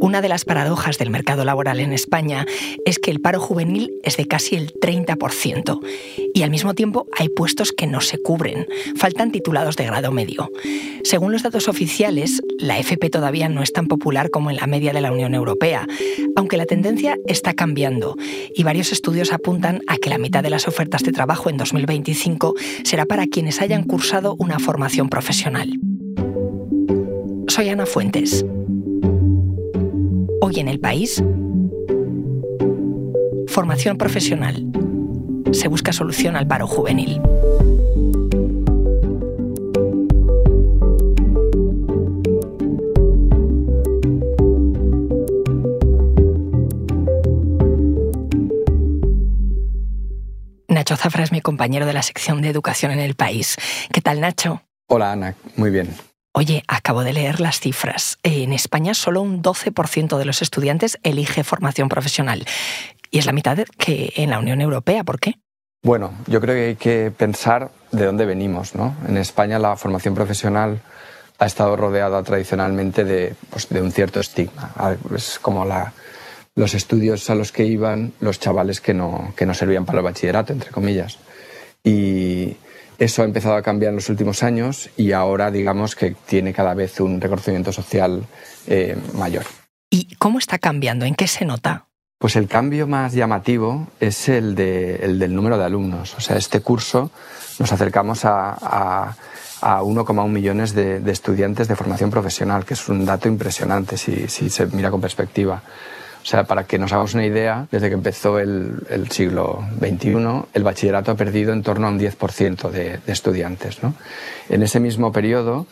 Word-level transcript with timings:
Una 0.00 0.20
de 0.20 0.28
las 0.28 0.44
paradojas 0.44 0.96
del 0.98 1.10
mercado 1.10 1.44
laboral 1.44 1.80
en 1.80 1.92
España 1.92 2.46
es 2.84 2.98
que 2.98 3.10
el 3.10 3.20
paro 3.20 3.40
juvenil 3.40 3.92
es 4.04 4.16
de 4.16 4.26
casi 4.26 4.54
el 4.54 4.72
30% 4.72 5.80
y 6.34 6.42
al 6.42 6.50
mismo 6.50 6.74
tiempo 6.74 7.06
hay 7.16 7.28
puestos 7.28 7.72
que 7.72 7.86
no 7.86 8.00
se 8.00 8.18
cubren, 8.18 8.66
faltan 8.96 9.32
titulados 9.32 9.76
de 9.76 9.86
grado 9.86 10.12
medio. 10.12 10.50
Según 11.02 11.32
los 11.32 11.42
datos 11.42 11.68
oficiales, 11.68 12.40
la 12.58 12.78
FP 12.78 13.10
todavía 13.10 13.48
no 13.48 13.62
es 13.62 13.72
tan 13.72 13.86
popular 13.86 14.30
como 14.30 14.50
en 14.50 14.56
la 14.56 14.66
media 14.66 14.92
de 14.92 15.00
la 15.00 15.10
Unión 15.10 15.34
Europea, 15.34 15.86
aunque 16.36 16.56
la 16.56 16.66
tendencia 16.66 17.16
está 17.26 17.54
cambiando 17.54 18.16
y 18.54 18.62
varios 18.62 18.92
estudios 18.92 19.32
apuntan 19.32 19.80
a 19.88 19.96
que 19.96 20.10
la 20.10 20.18
mitad 20.18 20.42
de 20.42 20.50
las 20.50 20.68
ofertas 20.68 21.02
de 21.02 21.12
trabajo 21.12 21.50
en 21.50 21.56
2025 21.56 22.54
será 22.84 23.04
para 23.04 23.26
quienes 23.26 23.60
hayan 23.60 23.82
cursado 23.82 24.36
una 24.38 24.58
formación 24.58 25.08
profesional. 25.08 25.72
Soy 27.48 27.70
Ana 27.70 27.86
Fuentes. 27.86 28.44
Hoy 30.48 30.60
en 30.60 30.68
el 30.68 30.80
país, 30.80 31.22
formación 33.48 33.98
profesional. 33.98 34.64
Se 35.52 35.68
busca 35.68 35.92
solución 35.92 36.36
al 36.36 36.46
paro 36.46 36.66
juvenil. 36.66 37.20
Nacho 50.68 50.96
Zafra 50.96 51.24
es 51.24 51.30
mi 51.30 51.42
compañero 51.42 51.84
de 51.84 51.92
la 51.92 52.00
sección 52.00 52.40
de 52.40 52.48
educación 52.48 52.90
en 52.92 53.00
el 53.00 53.16
país. 53.16 53.56
¿Qué 53.92 54.00
tal, 54.00 54.22
Nacho? 54.22 54.62
Hola, 54.86 55.12
Ana. 55.12 55.34
Muy 55.56 55.68
bien. 55.68 55.94
Oye, 56.38 56.62
acabo 56.68 57.02
de 57.02 57.12
leer 57.12 57.40
las 57.40 57.58
cifras. 57.58 58.16
En 58.22 58.52
España 58.52 58.94
solo 58.94 59.22
un 59.22 59.42
12% 59.42 60.18
de 60.18 60.24
los 60.24 60.40
estudiantes 60.40 60.96
elige 61.02 61.42
formación 61.42 61.88
profesional. 61.88 62.46
Y 63.10 63.18
es 63.18 63.26
la 63.26 63.32
mitad 63.32 63.58
que 63.76 64.12
en 64.14 64.30
la 64.30 64.38
Unión 64.38 64.60
Europea. 64.60 65.02
¿Por 65.02 65.18
qué? 65.18 65.34
Bueno, 65.82 66.12
yo 66.28 66.40
creo 66.40 66.54
que 66.54 66.66
hay 66.66 66.76
que 66.76 67.10
pensar 67.10 67.72
de 67.90 68.06
dónde 68.06 68.24
venimos. 68.24 68.76
¿no? 68.76 68.94
En 69.08 69.16
España 69.16 69.58
la 69.58 69.74
formación 69.74 70.14
profesional 70.14 70.80
ha 71.40 71.44
estado 71.46 71.74
rodeada 71.74 72.22
tradicionalmente 72.22 73.02
de, 73.02 73.34
pues, 73.50 73.68
un 73.72 73.90
cierto 73.90 74.20
estigma. 74.20 74.72
Es 75.16 75.40
como 75.40 75.64
la, 75.64 75.92
los 76.54 76.72
estudios 76.74 77.28
a 77.30 77.34
los 77.34 77.50
que 77.50 77.64
iban 77.64 78.12
los 78.20 78.38
chavales 78.38 78.80
que 78.80 78.94
no, 78.94 79.34
que 79.36 79.44
no 79.44 79.54
servían 79.54 79.84
para 79.84 79.98
el 79.98 80.04
bachillerato, 80.04 80.52
entre 80.52 80.70
comillas. 80.70 81.18
Y, 81.82 82.56
eso 82.98 83.22
ha 83.22 83.24
empezado 83.24 83.54
a 83.54 83.62
cambiar 83.62 83.90
en 83.90 83.96
los 83.96 84.08
últimos 84.08 84.42
años 84.42 84.90
y 84.96 85.12
ahora 85.12 85.50
digamos 85.50 85.94
que 85.94 86.16
tiene 86.26 86.52
cada 86.52 86.74
vez 86.74 87.00
un 87.00 87.20
reconocimiento 87.20 87.72
social 87.72 88.26
eh, 88.66 88.96
mayor. 89.14 89.44
¿Y 89.90 90.16
cómo 90.16 90.38
está 90.38 90.58
cambiando? 90.58 91.06
¿En 91.06 91.14
qué 91.14 91.28
se 91.28 91.44
nota? 91.44 91.86
Pues 92.18 92.34
el 92.34 92.48
cambio 92.48 92.88
más 92.88 93.12
llamativo 93.12 93.86
es 94.00 94.28
el, 94.28 94.56
del 94.56 95.34
número 95.34 95.56
de 95.56 95.64
alumnos. 95.64 96.16
O 96.16 96.20
sea, 96.20 96.36
este 96.36 96.60
curso 96.60 97.12
nos 97.60 97.72
acercamos 97.72 98.24
a, 98.24 98.56
a, 98.60 99.16
a 99.60 99.82
1,1 99.82 100.28
millones 100.28 100.74
de, 100.74 101.00
estudiantes 101.10 101.68
de 101.68 101.76
formación 101.76 102.10
profesional, 102.10 102.64
que 102.64 102.74
es 102.74 102.88
un 102.88 103.04
dato 103.04 103.28
impresionante 103.28 103.96
si, 103.96 104.26
si 104.26 104.50
se 104.50 104.66
mira 104.66 104.90
con 104.90 105.00
perspectiva. 105.00 105.62
O 106.22 106.26
sea, 106.26 106.44
para 106.44 106.64
que 106.64 106.78
nos 106.78 106.92
hagamos 106.92 107.14
una 107.14 107.24
idea, 107.24 107.66
desde 107.70 107.88
que 107.88 107.94
empezó 107.94 108.38
el, 108.38 109.08
siglo 109.10 109.64
XXI, 109.78 110.16
el 110.52 110.62
bachillerato 110.62 111.12
ha 111.12 111.14
perdido 111.14 111.52
en 111.52 111.62
torno 111.62 111.86
a 111.86 111.90
un 111.90 111.98
10% 111.98 112.70
de, 112.70 113.00
estudiantes. 113.06 113.82
¿no? 113.82 113.94
En 114.48 114.62
ese 114.62 114.80
mismo 114.80 115.12
periodo, 115.12 115.66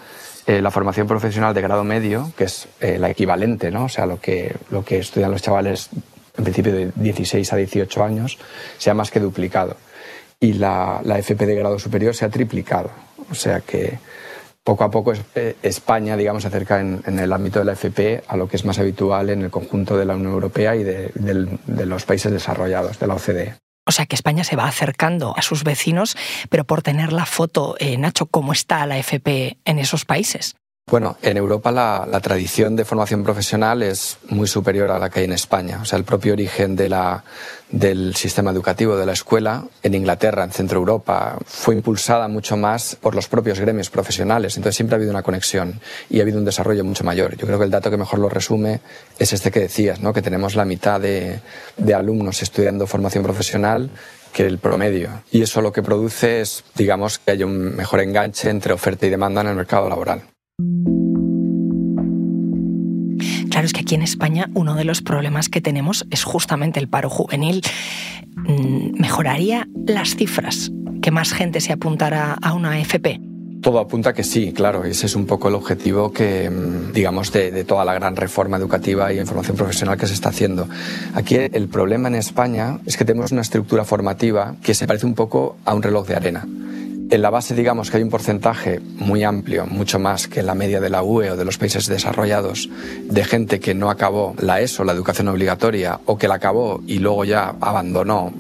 eh, 0.46 0.62
la 0.62 0.70
formación 0.70 1.06
profesional 1.06 1.52
de 1.52 1.60
grado 1.60 1.84
medio, 1.84 2.32
que 2.36 2.44
es 2.44 2.68
eh, 2.80 2.98
la 2.98 3.10
equivalente, 3.10 3.70
¿no? 3.70 3.84
o 3.84 3.88
sea, 3.88 4.06
lo 4.06 4.20
que, 4.20 4.54
lo 4.70 4.84
que 4.84 4.98
estudian 4.98 5.30
los 5.30 5.42
chavales 5.42 5.90
en 6.38 6.44
principio 6.44 6.72
de 6.72 6.92
16 6.94 7.52
a 7.52 7.56
18 7.56 8.04
años, 8.04 8.38
se 8.78 8.90
ha 8.90 8.94
más 8.94 9.10
que 9.10 9.20
duplicado. 9.20 9.76
Y 10.38 10.54
la, 10.54 11.00
la 11.02 11.18
FP 11.18 11.46
de 11.46 11.54
grado 11.54 11.78
superior 11.78 12.14
se 12.14 12.24
ha 12.24 12.28
triplicado. 12.28 12.90
O 13.30 13.34
sea 13.34 13.60
que 13.60 13.98
poco 14.66 14.82
a 14.82 14.90
poco 14.90 15.12
eh, 15.36 15.56
España, 15.62 16.16
digamos, 16.16 16.42
se 16.42 16.48
acerca 16.48 16.80
en, 16.80 17.00
el 17.06 17.32
ámbito 17.32 17.60
de 17.60 17.64
la 17.64 17.74
FP 17.74 18.24
a 18.26 18.36
lo 18.36 18.48
que 18.48 18.56
es 18.56 18.64
más 18.64 18.80
habitual 18.80 19.30
en 19.30 19.42
el 19.42 19.50
conjunto 19.50 19.96
de 19.96 20.04
la 20.04 20.16
Unión 20.16 20.32
Europea 20.32 20.74
y 20.74 20.82
de, 20.82 21.12
los 21.86 22.04
países 22.04 22.32
desarrollados, 22.32 22.98
de 22.98 23.06
la 23.06 23.14
OCDE. 23.14 23.54
O 23.86 23.92
sea 23.92 24.06
que 24.06 24.16
España 24.16 24.42
se 24.42 24.56
va 24.56 24.66
acercando 24.66 25.34
a 25.36 25.42
sus 25.42 25.62
vecinos, 25.62 26.16
pero 26.50 26.64
por 26.64 26.82
tener 26.82 27.12
la 27.12 27.26
foto, 27.26 27.76
eh, 27.78 27.96
Nacho, 27.96 28.26
¿cómo 28.26 28.52
está 28.52 28.84
la 28.86 28.98
FP 28.98 29.58
en 29.64 29.78
esos 29.78 30.04
países? 30.04 30.56
Bueno, 30.88 31.16
en 31.20 31.36
Europa 31.36 31.72
la, 31.72 32.20
tradición 32.20 32.76
de 32.76 32.84
formación 32.84 33.24
profesional 33.24 33.82
es 33.82 34.18
muy 34.28 34.46
superior 34.46 34.92
a 34.92 35.00
la 35.00 35.10
que 35.10 35.18
hay 35.18 35.24
en 35.24 35.32
España. 35.32 35.80
O 35.82 35.84
sea, 35.84 35.98
el 35.98 36.04
propio 36.04 36.32
origen 36.32 36.76
de 36.76 36.88
la, 36.88 37.24
del 37.68 38.14
sistema 38.14 38.52
educativo 38.52 38.96
de 38.96 39.04
la 39.04 39.12
escuela 39.12 39.64
en 39.82 39.94
Inglaterra, 39.94 40.44
en 40.44 40.52
Centro 40.52 40.78
Europa, 40.78 41.38
fue 41.44 41.74
impulsada 41.74 42.28
mucho 42.28 42.56
más 42.56 42.94
por 42.94 43.16
los 43.16 43.26
propios 43.26 43.58
gremios 43.58 43.90
profesionales. 43.90 44.56
Entonces 44.56 44.76
siempre 44.76 44.94
ha 44.94 44.98
habido 44.98 45.10
una 45.10 45.24
conexión 45.24 45.80
y 46.08 46.20
ha 46.20 46.22
habido 46.22 46.38
un 46.38 46.44
desarrollo 46.44 46.84
mucho 46.84 47.02
mayor. 47.02 47.36
Yo 47.36 47.48
creo 47.48 47.58
que 47.58 47.64
el 47.64 47.72
dato 47.72 47.90
que 47.90 47.96
mejor 47.96 48.20
lo 48.20 48.28
resume 48.28 48.78
es 49.18 49.32
este 49.32 49.50
que 49.50 49.58
decías, 49.58 50.00
¿no? 50.00 50.12
que 50.12 50.22
tenemos 50.22 50.54
la 50.54 50.64
mitad 50.64 51.00
de, 51.00 51.40
de 51.78 51.94
alumnos 51.94 52.42
estudiando 52.42 52.86
formación 52.86 53.24
profesional 53.24 53.90
que 54.32 54.46
el 54.46 54.58
promedio. 54.58 55.24
Y 55.32 55.42
eso 55.42 55.62
lo 55.62 55.72
que 55.72 55.82
produce 55.82 56.42
es, 56.42 56.62
digamos, 56.76 57.18
que 57.18 57.32
haya 57.32 57.44
un 57.44 57.74
mejor 57.74 58.02
enganche 58.02 58.50
entre 58.50 58.72
oferta 58.72 59.04
y 59.04 59.10
demanda 59.10 59.40
en 59.40 59.48
el 59.48 59.56
mercado 59.56 59.88
laboral. 59.88 60.22
Claro, 63.50 63.66
es 63.66 63.74
que 63.74 63.80
aquí 63.80 63.94
en 63.94 64.00
España 64.00 64.50
uno 64.54 64.74
de 64.74 64.84
los 64.84 65.02
problemas 65.02 65.50
que 65.50 65.60
tenemos 65.60 66.06
es 66.10 66.24
justamente 66.24 66.80
el 66.80 66.88
paro 66.88 67.10
juvenil. 67.10 67.60
Mm, 68.36 68.98
¿Mejoraría 68.98 69.68
las 69.86 70.16
cifras? 70.16 70.70
¿Que 71.02 71.10
más 71.10 71.32
gente 71.34 71.60
se 71.60 71.74
apuntara 71.74 72.38
a 72.40 72.54
una 72.54 72.80
FP? 72.80 73.20
Todo 73.60 73.78
apunta 73.80 74.14
que 74.14 74.24
sí, 74.24 74.52
claro. 74.54 74.84
Ese 74.84 75.06
es 75.06 75.14
un 75.14 75.26
poco 75.26 75.48
el 75.48 75.54
objetivo 75.54 76.10
que, 76.10 76.48
mm, 76.48 76.92
digamos, 76.92 77.32
de, 77.32 77.64
toda 77.64 77.84
la 77.84 77.92
gran 77.92 78.16
reforma 78.16 78.56
educativa 78.56 79.12
y 79.12 79.18
información 79.18 79.58
profesional 79.58 79.98
que 79.98 80.06
se 80.06 80.14
está 80.14 80.30
haciendo. 80.30 80.68
Aquí 81.14 81.36
el 81.36 81.68
problema 81.68 82.08
en 82.08 82.14
España 82.14 82.78
es 82.86 82.96
que 82.96 83.04
tenemos 83.04 83.30
una 83.30 83.42
estructura 83.42 83.84
formativa 83.84 84.56
que 84.62 84.72
se 84.72 84.86
parece 84.86 85.04
un 85.04 85.14
poco 85.14 85.58
a 85.66 85.74
un 85.74 85.82
reloj 85.82 86.06
de 86.06 86.16
arena. 86.16 86.46
En 87.08 87.22
la 87.22 87.30
base, 87.30 87.54
digamos 87.54 87.90
que 87.90 87.98
hay 87.98 88.02
un 88.02 88.10
porcentaje 88.10 88.80
muy 88.80 89.22
amplio, 89.22 89.64
mucho 89.66 90.00
más 90.00 90.26
que 90.26 90.42
la 90.42 90.56
media 90.56 90.80
de 90.80 90.90
la 90.90 91.04
UE 91.04 91.30
o 91.30 91.36
de 91.36 91.44
los 91.44 91.56
países 91.56 91.86
desarrollados, 91.86 92.68
de 93.04 93.24
gente 93.24 93.60
que 93.60 93.74
no 93.74 93.90
acabó 93.90 94.34
la 94.38 94.60
ESO, 94.60 94.82
la 94.82 94.92
educación 94.92 95.28
obligatoria, 95.28 96.00
o 96.06 96.18
que 96.18 96.26
la 96.26 96.34
acabó 96.34 96.82
y 96.86 96.98
luego 96.98 97.24
ya 97.24 97.54
abandonó 97.60 98.32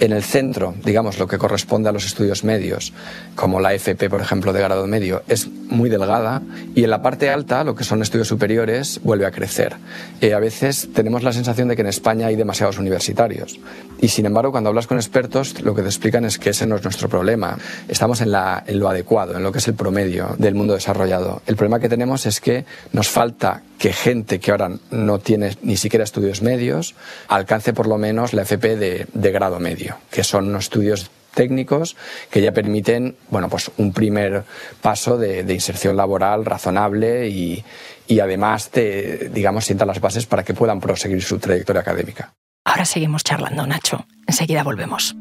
en 0.00 0.12
el 0.12 0.22
centro, 0.22 0.74
digamos, 0.84 1.18
lo 1.18 1.26
que 1.26 1.38
corresponde 1.38 1.88
a 1.88 1.92
los 1.92 2.06
estudios 2.06 2.44
medios, 2.44 2.92
como 3.34 3.60
la 3.60 3.74
FP, 3.74 4.10
por 4.10 4.20
ejemplo, 4.20 4.52
de 4.52 4.60
grado 4.60 4.86
medio, 4.86 5.22
es 5.28 5.48
muy 5.48 5.88
delgada 5.88 6.42
y 6.74 6.84
en 6.84 6.90
la 6.90 7.02
parte 7.02 7.30
alta, 7.30 7.64
lo 7.64 7.74
que 7.74 7.84
son 7.84 8.02
estudios 8.02 8.28
superiores, 8.28 9.00
vuelve 9.02 9.26
a 9.26 9.30
crecer. 9.30 9.76
Eh, 10.20 10.34
a 10.34 10.38
veces 10.38 10.88
tenemos 10.94 11.22
la 11.22 11.32
sensación 11.32 11.68
de 11.68 11.76
que 11.76 11.82
en 11.82 11.88
España 11.88 12.26
hay 12.26 12.36
demasiados 12.36 12.78
universitarios 12.78 13.58
y, 14.00 14.08
sin 14.08 14.26
embargo, 14.26 14.52
cuando 14.52 14.70
hablas 14.70 14.86
con 14.86 14.98
expertos, 14.98 15.60
lo 15.62 15.74
que 15.74 15.82
te 15.82 15.88
explican 15.88 16.24
es 16.24 16.38
que 16.38 16.50
ese 16.50 16.66
no 16.66 16.76
es 16.76 16.84
nuestro 16.84 17.08
problema. 17.08 17.58
Estamos 17.88 18.20
en, 18.20 18.32
la, 18.32 18.62
en 18.66 18.78
lo 18.78 18.88
adecuado, 18.88 19.36
en 19.36 19.42
lo 19.42 19.52
que 19.52 19.58
es 19.58 19.68
el 19.68 19.74
promedio 19.74 20.34
del 20.38 20.54
mundo 20.54 20.74
desarrollado. 20.74 21.42
El 21.46 21.56
problema 21.56 21.80
que 21.80 21.88
tenemos 21.88 22.26
es 22.26 22.40
que 22.40 22.64
nos 22.92 23.08
falta 23.08 23.62
que 23.78 23.92
gente 23.92 24.40
que 24.40 24.50
ahora 24.50 24.70
no 24.90 25.18
tiene 25.18 25.56
ni 25.62 25.76
siquiera 25.76 26.04
estudios 26.04 26.40
medios 26.40 26.94
alcance 27.28 27.72
por 27.72 27.86
lo 27.86 27.98
menos 27.98 28.32
la 28.32 28.42
FP 28.42 28.76
de, 28.76 29.06
de 29.12 29.30
grado 29.30 29.60
medio, 29.60 29.83
que 30.10 30.24
son 30.24 30.48
unos 30.48 30.64
estudios 30.64 31.10
técnicos 31.34 31.96
que 32.30 32.40
ya 32.40 32.52
permiten 32.52 33.16
bueno, 33.28 33.48
pues 33.48 33.70
un 33.76 33.92
primer 33.92 34.44
paso 34.80 35.18
de, 35.18 35.42
de 35.42 35.54
inserción 35.54 35.96
laboral 35.96 36.44
razonable 36.44 37.28
y, 37.28 37.64
y 38.06 38.20
además 38.20 38.70
te, 38.70 39.28
digamos, 39.30 39.64
sientan 39.64 39.88
las 39.88 40.00
bases 40.00 40.26
para 40.26 40.44
que 40.44 40.54
puedan 40.54 40.80
proseguir 40.80 41.22
su 41.22 41.38
trayectoria 41.38 41.82
académica. 41.82 42.32
Ahora 42.64 42.84
seguimos 42.84 43.24
charlando, 43.24 43.66
Nacho. 43.66 44.06
Enseguida 44.26 44.62
volvemos 44.62 45.14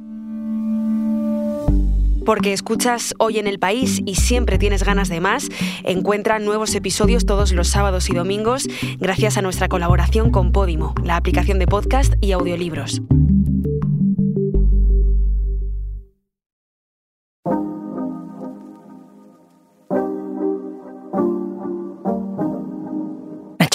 porque 2.25 2.53
escuchas 2.53 3.13
hoy 3.19 3.39
en 3.39 3.47
el 3.47 3.59
país 3.59 4.01
y 4.05 4.15
siempre 4.15 4.57
tienes 4.57 4.83
ganas 4.83 5.09
de 5.09 5.19
más, 5.19 5.49
encuentra 5.83 6.39
nuevos 6.39 6.73
episodios 6.75 7.25
todos 7.25 7.51
los 7.51 7.67
sábados 7.67 8.09
y 8.09 8.13
domingos 8.13 8.67
gracias 8.99 9.37
a 9.37 9.41
nuestra 9.41 9.67
colaboración 9.67 10.31
con 10.31 10.51
Podimo, 10.51 10.93
la 11.03 11.17
aplicación 11.17 11.59
de 11.59 11.67
podcast 11.67 12.13
y 12.21 12.31
audiolibros. 12.31 13.01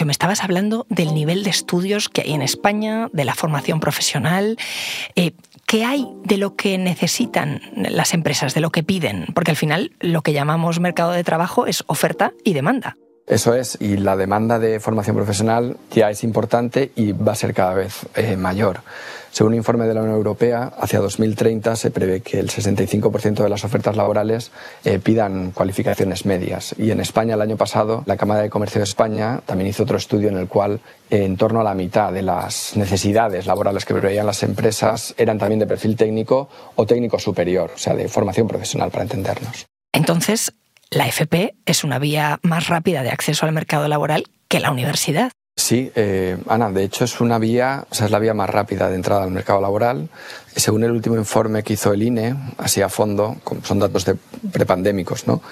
Me 0.09 0.13
estabas 0.13 0.43
hablando 0.43 0.87
del 0.89 1.13
nivel 1.13 1.45
de 1.45 1.51
estudios 1.51 2.09
que 2.09 2.23
hay 2.23 2.33
en 2.33 2.41
España, 2.41 3.11
de 3.13 3.27
la 3.27 3.35
formación 3.35 3.79
profesional. 3.79 4.57
Eh, 5.17 5.33
¿Qué 5.67 5.85
hay 5.85 6.09
de 6.25 6.39
lo 6.39 6.57
que 6.57 6.79
necesitan 6.79 7.61
las 7.77 8.15
empresas, 8.15 8.55
de 8.55 8.63
lo 8.63 8.71
que 8.71 8.83
piden? 8.83 9.27
Porque 9.35 9.51
al 9.51 9.59
final 9.59 9.93
lo 10.01 10.23
que 10.23 10.33
llamamos 10.33 10.81
mercado 10.81 11.13
de 11.13 11.25
trabajo 11.25 11.67
es 11.67 11.85
oferta 11.89 12.33
y 12.43 12.55
demanda. 12.55 12.97
Eso 13.29 13.55
es, 13.55 13.77
y 13.81 13.99
la 13.99 14.17
demanda 14.17 14.59
de 14.59 14.81
formación 14.81 15.15
profesional 15.15 15.77
ya 15.91 16.09
es 16.11 16.25
importante 16.25 16.93
y 16.97 17.13
va 17.13 17.33
a 17.33 17.35
ser 17.35 17.53
cada 17.53 17.75
vez 17.75 18.07
eh, 18.17 18.37
mayor. 18.39 18.81
Según 19.31 19.53
un 19.53 19.59
informe 19.59 19.87
de 19.87 19.93
la 19.93 20.01
Unión 20.01 20.17
Europea, 20.17 20.73
hacia 20.79 21.01
2030 21.01 21.77
se 21.77 21.91
prevé 21.91 22.23
que 22.23 22.39
el 22.41 22.49
65% 22.49 23.43
de 23.43 23.49
las 23.51 23.65
ofertas 23.65 23.97
laborales 23.97 24.51
eh, 24.83 24.99
pidan 24.99 25.51
cualificaciones 25.51 26.25
medias. 26.25 26.75
Y 26.79 26.91
en 26.91 27.01
España, 27.01 27.35
el 27.35 27.43
año 27.43 27.59
pasado, 27.59 28.03
la 28.07 28.17
Cámara 28.17 28.41
de 28.41 28.49
Comercio 28.49 28.79
de 28.79 28.85
España 28.85 29.43
también 29.45 29.69
hizo 29.69 29.83
otro 29.83 29.99
estudio 29.99 30.31
en 30.31 30.39
el 30.39 30.49
cual 30.49 30.81
eh, 31.11 31.25
en 31.25 31.37
torno 31.37 31.61
a 31.61 31.65
la 31.65 31.75
mitad 31.75 32.11
de 32.11 32.23
las 32.23 32.77
necesidades 32.77 33.47
laborales 33.47 33.85
que 33.85 33.93
preveían 33.93 34.25
las 34.25 34.43
empresas 34.43 35.15
eran 35.19 35.39
también 35.39 35.59
de 35.59 35.67
perfil 35.67 35.97
técnico 35.97 36.49
o 36.77 36.87
técnico 36.87 37.19
superior, 37.19 37.73
o 37.75 37.79
sea, 37.79 37.95
de 37.95 38.09
formación 38.09 38.49
profesional, 38.49 38.91
para 38.91 39.03
entendernos. 39.03 39.67
Entonces, 39.93 40.53
la 40.91 41.07
FP 41.07 41.55
es 41.67 41.85
una 41.85 41.99
vía 41.99 42.39
más 42.43 42.69
rápida 42.69 43.03
de 43.03 43.11
acceso 43.11 43.47
al 43.47 43.53
mercado 43.53 43.89
laboral 43.89 44.25
que 44.49 44.61
la 44.61 44.71
universidad. 44.71 45.33
Sí, 45.57 45.91
eh, 45.97 46.39
Ana, 46.47 46.71
de 46.71 46.85
hecho 46.85 47.05
es 47.05 47.21
una 47.21 47.39
vía, 47.39 47.85
o 47.91 47.95
sea, 47.95 48.07
es 48.07 48.13
la 48.13 48.21
vía 48.21 48.33
más 48.33 48.49
rápida 48.49 48.89
de 48.89 48.95
entrada 48.95 49.25
al 49.25 49.33
mercado 49.33 49.61
laboral. 49.61 50.09
Según 50.55 50.85
el 50.85 50.93
último 50.93 51.17
informe 51.17 51.65
que 51.65 51.73
hizo 51.73 51.93
el 51.93 52.03
INE, 52.03 52.37
así 52.59 52.81
a 52.81 52.89
fondo, 52.89 53.37
son 53.65 53.81
datos 53.81 54.05
de 54.05 54.17
prepandémicos, 54.53 55.27
¿no? 55.27 55.43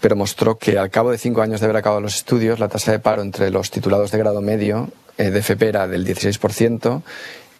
Pero 0.00 0.16
mostró 0.16 0.58
que 0.58 0.78
al 0.78 0.90
cabo 0.90 1.12
de 1.12 1.18
cinco 1.18 1.42
años 1.42 1.60
de 1.60 1.66
haber 1.66 1.76
acabado 1.76 2.00
los 2.00 2.16
estudios, 2.16 2.58
la 2.58 2.68
tasa 2.68 2.90
de 2.90 2.98
paro 2.98 3.22
entre 3.22 3.50
los 3.50 3.70
titulados 3.70 4.10
de 4.10 4.18
grado 4.18 4.40
medio 4.40 4.90
eh, 5.16 5.30
de 5.30 5.38
FP 5.38 5.68
era 5.68 5.86
del 5.86 6.04
16% 6.04 7.02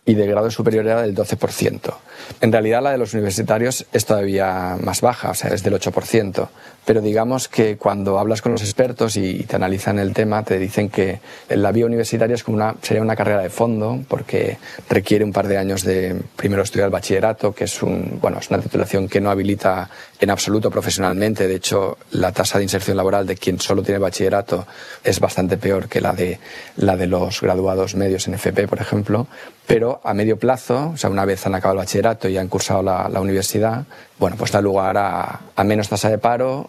y 0.05 0.15
de 0.15 0.27
grado 0.27 0.51
superior 0.51 0.87
era 0.87 1.03
del 1.03 1.15
12%. 1.15 1.95
En 2.41 2.53
realidad 2.53 2.83
la 2.83 2.91
de 2.91 2.99
los 2.99 3.15
universitarios 3.15 3.87
es 3.93 4.05
todavía 4.05 4.77
más 4.83 5.01
baja, 5.01 5.31
o 5.31 5.35
sea, 5.35 5.51
es 5.55 5.63
del 5.63 5.75
8% 5.75 6.49
pero 6.85 7.01
digamos 7.01 7.49
que 7.49 7.77
cuando 7.77 8.19
hablas 8.19 8.43
con 8.43 8.53
los 8.53 8.63
expertos 8.63 9.17
y 9.17 9.45
te 9.45 9.55
analizan 9.55 9.99
el 10.01 10.13
tema, 10.13 10.43
te 10.43 10.59
dicen 10.59 10.89
que 10.89 11.21
la 11.49 11.71
vía 11.71 11.87
universitaria 11.87 12.35
es 12.35 12.43
como 12.43 12.57
una, 12.57 12.75
sería 12.83 13.03
una 13.03 13.15
carrera 13.15 13.41
de 13.41 13.51
fondo, 13.51 14.01
porque 14.09 14.59
requiere 14.89 15.25
un 15.25 15.33
par 15.33 15.47
de 15.47 15.59
años 15.59 15.85
de 15.85 16.21
primero 16.35 16.63
estudiar 16.63 16.87
el 16.87 16.93
bachillerato, 16.93 17.55
que 17.55 17.65
es, 17.65 17.83
un, 17.83 18.19
bueno, 18.21 18.39
es 18.41 18.51
una 18.51 18.61
titulación 18.61 19.09
que 19.09 19.21
no 19.21 19.31
habilita 19.31 19.89
en 20.19 20.31
absoluto 20.31 20.71
profesionalmente. 20.71 21.47
De 21.47 21.55
hecho, 21.55 21.99
la 22.11 22.33
tasa 22.33 22.59
de 22.59 22.65
inserción 22.65 22.97
laboral 22.97 23.27
de 23.27 23.37
quien 23.37 23.61
solo 23.61 23.83
tiene 23.83 23.99
bachillerato 23.99 24.67
es 25.05 25.21
bastante 25.21 25.59
peor 25.59 25.89
que 25.89 26.01
la 26.01 26.13
de, 26.13 26.41
la 26.77 26.97
de 26.97 27.07
los 27.07 27.41
graduados 27.41 27.95
medios 27.95 28.27
en 28.27 28.35
FP, 28.35 28.67
por 28.67 28.81
ejemplo. 28.81 29.29
Pero 29.67 30.01
a 30.05 30.13
medio 30.13 30.39
plazo, 30.39 30.91
o 30.95 30.97
sea, 30.97 31.09
una 31.11 31.25
vez 31.25 31.47
han 31.47 31.55
acabado 31.55 31.81
el 31.81 31.85
bachillerato 31.85 32.29
y 32.29 32.37
han 32.37 32.49
cursado 32.49 32.83
la, 32.83 33.09
la 33.09 33.21
universidad, 33.21 33.85
bueno, 34.19 34.37
pues 34.37 34.53
da 34.53 34.61
lugar 34.61 34.97
a, 34.99 35.41
a 35.55 35.65
menos 35.65 35.89
tasa 35.89 36.11
de 36.11 36.19
paro, 36.19 36.69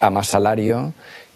a 0.00 0.10
más 0.10 0.28
salario 0.28 0.92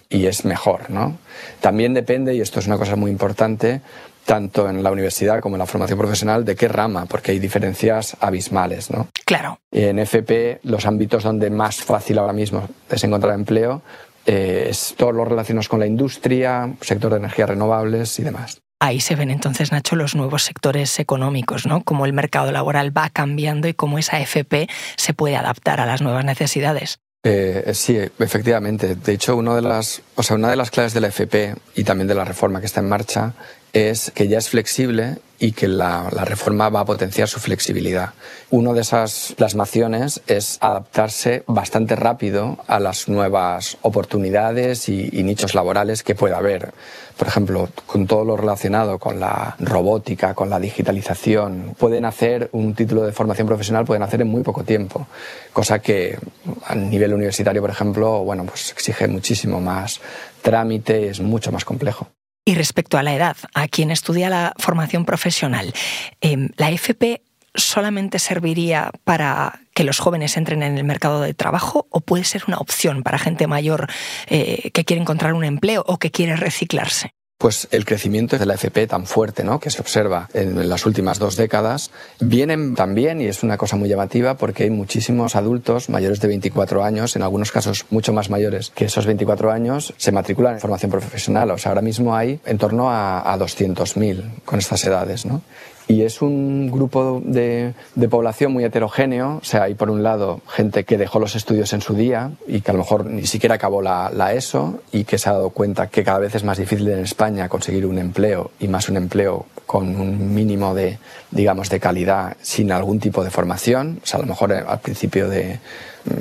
y 0.09 0.27
es 0.27 0.45
mejor, 0.45 0.91
¿no? 0.91 1.19
También 1.61 1.95
depende, 1.95 2.35
y 2.35 2.41
esto 2.41 2.61
es 2.61 2.67
una 2.67 2.79
cosa 2.79 2.97
muy 2.97 3.11
importante, 3.11 3.81
tanto 4.25 4.69
en 4.69 4.83
la 4.83 4.91
universidad 4.91 5.41
como 5.41 5.57
en 5.57 5.61
la 5.61 5.67
formación 5.67 5.99
profesional, 5.99 6.45
de 6.45 6.57
qué 6.57 6.69
rama, 6.69 7.07
porque 7.07 7.33
hay 7.33 7.39
diferencias 7.39 8.17
abismales, 8.21 8.91
¿no? 8.91 9.09
Claro. 9.25 9.59
En 9.71 9.99
FP, 9.99 10.61
los 10.65 10.85
ámbitos 10.87 11.23
donde 11.23 11.49
más 11.51 11.77
fácil 11.77 12.19
ahora 12.19 12.33
mismo 12.33 12.69
es 12.91 13.05
encontrar 13.05 13.35
empleo 13.35 13.83
eh, 14.29 14.67
es 14.69 14.95
todos 14.95 15.15
los 15.15 15.27
relacionados 15.27 15.71
con 15.71 15.81
la 15.81 15.87
industria, 15.87 16.71
sector 16.83 17.13
de 17.13 17.17
energías 17.17 17.49
renovables 17.49 18.19
y 18.19 18.25
demás. 18.25 18.61
Ahí 18.81 19.01
se 19.01 19.17
ven 19.17 19.31
entonces, 19.31 19.73
Nacho, 19.73 19.97
los 19.97 20.15
nuevos 20.15 20.45
sectores 20.45 21.01
económicos, 21.01 21.67
¿no? 21.67 21.83
Cómo 21.83 22.07
el 22.07 22.13
mercado 22.13 22.53
laboral 22.53 22.97
va 22.97 23.11
cambiando 23.11 23.67
y 23.67 23.75
cómo 23.75 23.99
esa 23.99 24.21
FP 24.21 24.69
se 24.97 25.15
puede 25.15 25.37
adaptar 25.37 25.81
a 25.81 25.87
las 25.87 26.01
nuevas 26.01 26.25
necesidades. 26.25 27.01
Eh, 27.25 27.73
sí, 27.75 27.97
efectivamente. 27.97 28.95
De 28.95 29.13
hecho, 29.13 29.37
una 29.37 29.57
de 29.57 29.63
las, 29.63 30.03
o 30.15 30.23
sea, 30.23 30.37
una 30.37 30.51
de 30.51 30.57
las 30.57 30.71
claves 30.71 30.95
de 30.95 31.01
la 31.01 31.09
FP 31.09 31.57
y 31.75 31.85
también 31.85 32.07
de 32.07 32.15
la 32.15 32.25
reforma 32.25 32.61
que 32.61 32.67
está 32.67 32.81
en 32.81 32.89
marcha 32.89 33.35
es 33.73 34.13
que 34.15 34.29
ya 34.29 34.39
es 34.39 34.49
flexible 34.49 35.19
y 35.39 35.53
que 35.53 35.69
la, 35.69 36.11
reforma 36.11 36.69
va 36.69 36.81
a 36.81 36.85
potenciar 36.85 37.29
su 37.29 37.41
flexibilidad. 37.41 38.11
Una 38.51 38.73
de 38.73 38.81
esas 38.81 39.35
plasmaciones 39.37 40.21
es 40.27 40.59
adaptarse 40.61 41.45
bastante 41.47 41.97
rápido 41.97 42.59
a 42.67 42.81
las 42.81 43.09
nuevas 43.09 43.79
oportunidades 43.83 44.89
y, 44.89 45.09
y 45.13 45.23
nichos 45.23 45.55
laborales 45.55 46.03
que 46.03 46.15
pueda 46.15 46.39
haber. 46.39 46.73
Por 47.17 47.29
ejemplo, 47.29 47.69
con 47.87 48.07
todo 48.07 48.25
lo 48.25 48.37
relacionado 48.37 48.99
con 48.99 49.19
la 49.19 49.57
robótica, 49.59 50.35
con 50.35 50.51
la 50.51 50.61
digitalización, 50.61 51.75
pueden 51.79 52.05
hacer 52.05 52.49
un 52.53 52.75
título 52.75 53.03
de 53.03 53.13
formación 53.13 53.47
profesional, 53.47 53.85
pueden 53.85 54.03
hacer 54.03 54.21
en 54.23 54.29
muy 54.29 54.43
poco 54.43 54.65
tiempo, 54.65 55.07
cosa 55.53 55.81
que 55.81 56.19
a 56.65 56.75
nivel 56.75 57.15
universitario, 57.15 57.61
por 57.61 57.71
ejemplo, 57.71 58.25
bueno, 58.25 58.45
pues 58.45 58.71
exige 58.71 59.09
muchísimo 59.09 59.61
más 59.61 60.01
trámite, 60.43 61.09
es 61.09 61.21
mucho 61.21 61.51
más 61.51 61.65
complejo. 61.65 62.09
Y 62.49 62.55
respecto 62.55 62.97
a 62.97 63.03
la 63.03 63.15
edad, 63.15 63.37
a 63.53 63.69
quien 63.69 63.91
estudia 63.91 64.31
la 64.31 64.55
formación 64.57 65.05
profesional, 65.05 65.75
em, 66.23 66.49
¿la 66.57 66.71
FP 66.71 67.21
solamente 67.55 68.19
serviría 68.19 68.91
para 69.05 69.61
que 69.75 69.85
los 69.85 69.99
jóvenes 69.99 70.35
entren 70.39 70.63
en 70.63 70.79
el 70.79 70.85
mercado 70.85 71.21
de 71.21 71.35
trabajo 71.35 71.87
o 71.91 72.01
puede 72.01 72.25
ser 72.25 72.45
una 72.49 72.57
opción 72.57 73.03
para 73.03 73.19
gente 73.19 73.47
mayor 73.47 73.89
eh, 74.29 74.71
que 74.71 74.87
quiere 74.87 75.03
encontrar 75.03 75.35
un 75.35 75.45
empleo 75.45 75.85
o 75.87 75.99
que 75.99 76.11
quiere 76.11 76.37
reciclarse? 76.37 77.11
Pues 77.39 77.69
el 77.71 77.85
crecimiento 77.85 78.37
de 78.37 78.47
la 78.47 78.55
FP 78.55 78.89
tan 78.89 79.07
fuerte 79.07 79.45
¿no? 79.45 79.61
que 79.61 79.71
se 79.71 79.81
observa 79.81 80.29
en 80.35 80.69
las 80.69 80.87
últimas 80.87 81.21
dos 81.21 81.37
décadas 81.37 81.93
viene 82.19 82.75
también, 82.75 83.21
y 83.21 83.27
es 83.27 83.45
una 83.45 83.57
cosa 83.57 83.77
muy 83.77 83.89
llamativa, 83.89 84.35
porque 84.35 84.65
hay 84.65 84.71
muchísimos 84.71 85.37
adultos 85.37 85.89
mayores 85.89 86.21
de 86.21 86.27
24 86.29 86.83
años, 86.83 87.15
en 87.15 87.23
algunos 87.23 87.53
casos 87.53 87.87
mucho 87.91 88.13
más 88.13 88.29
mayores 88.29 88.71
que 88.75 88.87
esos 88.87 89.07
24 89.07 89.53
años, 89.53 89.95
se 89.97 90.11
matriculan 90.11 90.55
en 90.55 90.61
formación 90.61 90.91
profesional. 90.91 91.53
O 91.53 91.59
sea, 91.59 91.71
ahora 91.71 91.83
mismo 91.83 92.17
hay 92.17 92.41
en 92.45 92.59
torno 92.59 92.91
a, 92.91 93.33
a 93.33 93.39
200.000 93.39 94.43
con 94.45 94.59
estas 94.59 94.85
edades. 94.85 95.25
¿no? 95.25 95.43
Y 95.89 96.03
es 96.03 96.21
un 96.21 96.71
grupo 96.71 97.23
de, 97.25 97.73
de, 97.95 98.09
población 98.09 98.53
muy 98.53 98.63
heterogéneo. 98.63 99.39
O 99.41 99.45
sea, 99.45 99.63
hay 99.65 99.75
por 99.75 99.89
un 99.89 100.03
lado 100.03 100.43
gente 100.47 100.85
que 100.85 100.99
dejó 100.99 101.19
los 101.19 101.35
estudios 101.35 101.73
en 101.73 101.81
su 101.81 101.95
día 101.95 102.33
y 102.47 102.61
que 102.61 102.71
a 102.71 102.75
lo 102.75 102.81
mejor 102.81 103.07
ni 103.07 103.27
siquiera 103.27 103.55
acabó 103.55 103.81
la, 103.81 104.11
la, 104.15 104.35
ESO 104.35 104.81
y 104.93 105.05
que 105.05 105.17
se 105.17 105.31
ha 105.31 105.33
dado 105.33 105.49
cuenta 105.49 105.87
que 105.87 106.05
cada 106.05 106.19
vez 106.19 106.35
es 106.35 106.45
más 106.45 106.59
difícil 106.59 106.89
en 106.91 106.99
España 106.99 107.49
conseguir 107.49 107.87
un 107.87 107.99
empleo 107.99 108.51
y 108.61 108.69
más 108.69 108.91
un 108.91 108.99
empleo 108.99 109.47
con 109.65 109.99
un 109.99 110.35
mínimo 110.35 110.75
de, 110.75 110.99
digamos, 111.31 111.71
de 111.71 111.81
calidad 111.81 112.37
sin 112.43 112.71
algún 112.71 113.01
tipo 113.01 113.25
de 113.25 113.31
formación. 113.31 114.01
O 114.03 114.07
sea, 114.07 114.19
a 114.19 114.23
lo 114.23 114.29
mejor 114.29 114.53
al 114.53 114.81
principio 114.81 115.31
de, 115.31 115.59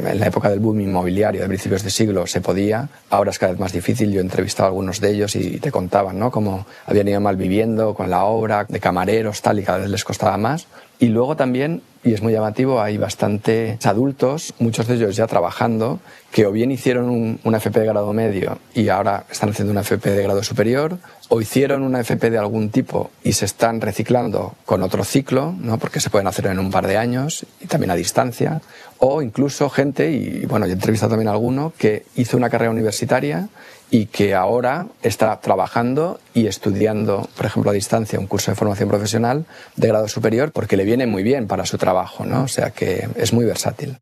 en 0.06 0.19
la 0.19 0.28
época 0.28 0.50
del 0.50 0.60
boom 0.60 0.81
inmobiliario 0.81 1.42
de 1.42 1.48
principios 1.48 1.84
de 1.84 1.89
siglo 1.89 2.28
se 2.28 2.42
podía, 2.42 2.89
ahora 3.10 3.31
es 3.31 3.39
cada 3.39 3.51
vez 3.51 3.60
más 3.60 3.74
difícil. 3.74 4.12
Yo 4.12 4.19
he 4.19 4.24
entrevistado 4.24 4.66
a 4.66 4.69
algunos 4.69 5.00
de 5.00 5.12
ellos 5.12 5.36
y 5.36 5.60
te 5.60 5.72
contaban, 5.72 6.19
¿no? 6.19 6.31
Cómo 6.31 6.66
habían 6.86 7.07
ido 7.07 7.22
mal 7.22 7.36
viviendo 7.36 7.94
con 7.94 8.09
la 8.09 8.26
obra, 8.26 8.66
de 8.68 8.80
camareros, 8.80 9.42
tal, 9.42 9.59
y 9.59 9.64
cada 9.64 9.80
vez 9.80 9.90
les 9.90 10.04
costaba 10.04 10.38
más. 10.38 10.68
Y 11.00 11.09
luego 11.09 11.35
también, 11.35 11.83
y 12.04 12.14
es 12.14 12.23
muy 12.23 12.33
llamativo, 12.33 12.81
hay 12.81 12.97
bastantes 12.97 13.85
adultos, 13.85 14.56
muchos 14.57 14.88
de 14.88 14.95
ellos 14.95 15.16
ya 15.16 15.28
trabajando, 15.28 16.00
que 16.31 16.47
o 16.47 16.52
bien 16.52 16.71
hicieron 16.71 17.09
un, 17.09 17.40
una 17.44 17.57
FP 17.57 17.81
de 17.81 17.85
grado 17.85 18.11
medio 18.14 18.57
y 18.73 18.90
ahora 18.90 19.26
están 19.30 19.50
haciendo 19.50 19.71
una 19.71 19.81
FP 19.81 20.09
de 20.09 20.23
grado 20.23 20.42
superior, 20.42 20.97
o 21.30 21.40
hicieron 21.40 21.83
una 21.83 22.00
FP 22.00 22.31
de 22.31 22.38
algún 22.40 22.69
tipo 22.69 23.11
y 23.23 23.33
se 23.33 23.45
están 23.45 23.81
reciclando 23.81 24.56
con 24.66 24.81
otro 24.81 25.04
ciclo, 25.04 25.54
¿no? 25.59 25.78
porque 25.78 26.00
se 26.00 26.09
pueden 26.09 26.28
hacer 26.28 26.47
en 26.47 26.57
un 26.57 26.71
par 26.71 26.88
de 26.88 26.97
años 26.97 27.45
y 27.59 27.68
también 27.68 27.92
a 27.92 27.95
distancia, 27.95 28.61
o 28.99 29.21
incluso 29.21 29.69
gente, 29.69 30.11
y 30.11 30.45
bueno, 30.45 30.66
yo 30.66 30.71
he 30.71 30.75
entrevistado 30.75 31.11
también 31.11 31.27
a 31.27 31.31
alguno, 31.31 31.73
que 31.77 32.06
hizo 32.16 32.37
una 32.37 32.49
carrera 32.49 32.71
universitaria 32.71 33.49
y 33.89 34.07
que 34.07 34.35
ahora 34.35 34.87
está 35.01 35.39
trabajando 35.39 36.19
y 36.33 36.47
estudiando, 36.47 37.30
por 37.35 37.45
ejemplo, 37.45 37.71
a 37.71 37.73
distancia 37.73 38.19
un 38.19 38.27
curso 38.27 38.51
de 38.51 38.56
formación 38.56 38.89
profesional 38.89 39.45
de 39.75 39.87
grado 39.87 40.07
superior 40.07 40.51
porque 40.51 40.77
le 40.77 40.83
viene 40.83 41.07
muy 41.07 41.23
bien 41.23 41.47
para 41.47 41.66
su 41.66 41.77
trabajo, 41.77 42.25
¿no? 42.25 42.44
O 42.44 42.47
sea 42.47 42.71
que 42.71 43.07
es 43.16 43.33
muy 43.33 43.45
versátil. 43.45 43.97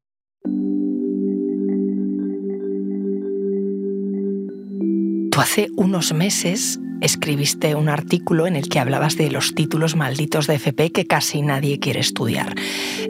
Hace 5.45 5.67
unos 5.77 6.11
meses 6.11 6.79
escribiste 7.05 7.75
un 7.75 7.89
artículo 7.89 8.47
en 8.47 8.55
el 8.55 8.67
que 8.67 8.79
hablabas 8.79 9.15
de 9.15 9.29
los 9.29 9.53
títulos 9.55 9.95
malditos 9.95 10.47
de 10.47 10.55
FP 10.55 10.91
que 10.91 11.05
casi 11.05 11.41
nadie 11.41 11.79
quiere 11.79 11.99
estudiar, 11.99 12.55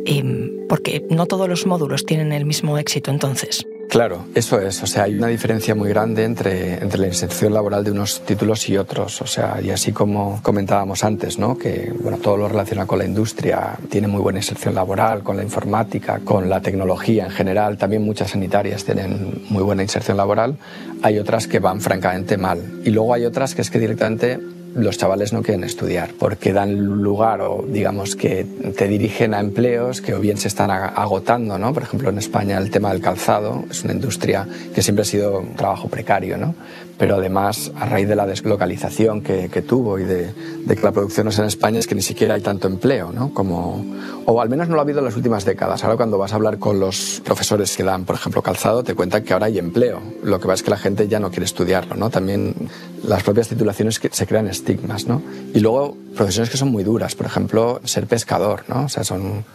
em, 0.06 0.52
porque 0.68 1.06
no 1.10 1.26
todos 1.26 1.48
los 1.48 1.66
módulos 1.66 2.06
tienen 2.06 2.32
el 2.34 2.46
mismo 2.46 2.78
éxito 2.78 3.10
entonces. 3.12 3.66
Claro, 3.90 4.26
eso 4.36 4.60
es. 4.60 4.82
O 4.84 4.88
sea, 4.88 5.04
hay 5.04 5.16
una 5.16 5.28
diferencia 5.28 5.74
muy 5.74 5.90
grande 5.90 6.24
entre, 6.24 6.74
entre 6.84 7.00
la 7.00 7.08
inserción 7.08 7.54
laboral 7.54 7.84
de 7.84 7.92
unos 7.92 8.22
títulos 8.26 8.68
y 8.68 8.78
otros. 8.78 9.22
O 9.22 9.28
sea, 9.28 9.62
y 9.62 9.70
así 9.70 9.92
como 9.92 10.42
comentábamos 10.44 11.04
antes, 11.04 11.40
¿no? 11.40 11.58
Que, 11.58 11.94
bueno, 12.02 12.18
todo 12.18 12.36
lo 12.36 12.48
relacionado 12.50 12.88
con 12.88 13.00
la 13.00 13.06
industria 13.06 13.78
tiene 13.90 14.08
muy 14.08 14.20
buena 14.22 14.40
inserción 14.40 14.76
laboral, 14.76 15.24
con 15.24 15.38
la 15.38 15.44
informática, 15.44 16.20
con 16.24 16.50
la 16.50 16.62
tecnología 16.62 17.26
en 17.26 17.32
general. 17.32 17.78
También 17.78 18.04
muchas 18.04 18.32
sanitarias 18.32 18.84
tienen 18.84 19.44
muy 19.50 19.64
buena 19.64 19.84
inserción 19.84 20.18
laboral. 20.18 20.58
Hay 21.02 21.18
otras 21.18 21.48
que 21.48 21.60
van 21.60 21.80
francamente 21.80 22.38
mal. 22.38 22.82
Y 22.84 22.90
luego 22.90 23.14
hay 23.14 23.26
otras 23.26 23.56
que 23.56 23.62
es 23.62 23.70
que 23.70 23.80
directamente 23.80 24.40
los 24.76 24.98
chavales 24.98 25.32
no 25.32 25.42
quieren 25.42 25.64
estudiar 25.64 26.12
porque 26.20 26.52
dan 26.52 27.02
lugar 27.02 27.42
o 27.42 27.66
digamos 27.68 28.16
que 28.16 28.46
te 28.78 28.88
dirigen 28.88 29.34
a 29.34 29.40
empleos 29.40 30.02
que 30.02 30.14
o 30.14 30.20
bien 30.20 30.38
se 30.38 30.50
están 30.50 30.70
agotando, 30.70 31.58
¿no? 31.58 31.74
Por 31.74 31.84
ejemplo, 31.84 32.10
en 32.10 32.18
España 32.18 32.58
el 32.58 32.70
tema 32.70 32.92
del 32.92 33.02
calzado 33.02 33.64
es 33.72 33.84
una 33.86 33.94
industria 33.94 34.48
que 34.74 34.82
siempre 34.82 35.04
ha 35.04 35.06
sido 35.06 35.40
un 35.40 35.56
trabajo 35.56 35.88
precario, 35.88 36.38
¿no? 36.38 36.56
Pero 36.98 37.16
además, 37.16 37.72
a 37.78 37.86
raíz 37.86 38.08
de 38.08 38.16
la 38.16 38.26
deslocalización 38.26 39.22
que, 39.22 39.50
tuvo 39.68 40.00
y 40.00 40.04
de, 40.04 40.34
de, 40.66 40.76
que 40.76 40.82
la 40.82 40.94
producción 40.94 41.26
no 41.26 41.30
es 41.30 41.40
en 41.40 41.46
España, 41.46 41.80
es 41.80 41.88
que 41.88 41.96
ni 41.96 42.02
siquiera 42.02 42.36
hay 42.36 42.42
tanto 42.42 42.68
empleo, 42.68 43.12
¿no? 43.12 43.34
Como, 43.34 43.86
o 44.26 44.42
al 44.42 44.48
menos 44.48 44.70
no 44.70 44.76
lo 44.76 44.80
ha 44.80 44.84
habido 44.84 45.00
en 45.00 45.06
las 45.06 45.16
últimas 45.18 45.44
décadas. 45.44 45.84
Ahora 45.84 45.98
cuando 45.98 46.18
vas 46.18 46.32
a 46.32 46.36
hablar 46.36 46.58
con 46.58 46.80
los 46.80 47.22
profesores 47.26 47.76
que 47.76 47.84
dan, 47.84 48.06
por 48.06 48.16
ejemplo, 48.16 48.42
calzado, 48.42 48.84
te 48.84 48.96
cuentan 48.96 49.24
que 49.24 49.34
ahora 49.34 49.48
hay 49.48 49.60
empleo. 49.60 50.02
Lo 50.24 50.40
que 50.40 50.48
pasa 50.48 50.56
es 50.56 50.64
que 50.64 50.72
la 50.72 50.78
gente 50.78 51.08
ya 51.10 51.20
no 51.20 51.32
quiere 51.32 51.46
estudiarlo, 51.46 51.96
¿no? 51.96 52.10
También 52.10 52.56
las 53.04 53.24
propias 53.24 53.50
titulaciones 53.50 54.00
que 54.00 54.10
se 54.12 54.26
crean 54.26 54.48
estigmas, 54.66 55.08
¿no? 55.08 55.22
Y 55.54 55.60
luego 55.60 55.96
profesiones 56.16 56.50
que 56.50 56.58
son 56.58 56.72
muy 56.72 56.84
duras, 56.84 57.16
por 57.16 57.28
ejemplo, 57.28 57.82
ser 57.84 58.08
pescador, 58.08 58.64
¿no? 58.68 58.86
O 58.86 58.90
sea, 58.90 59.04
son 59.04 59.46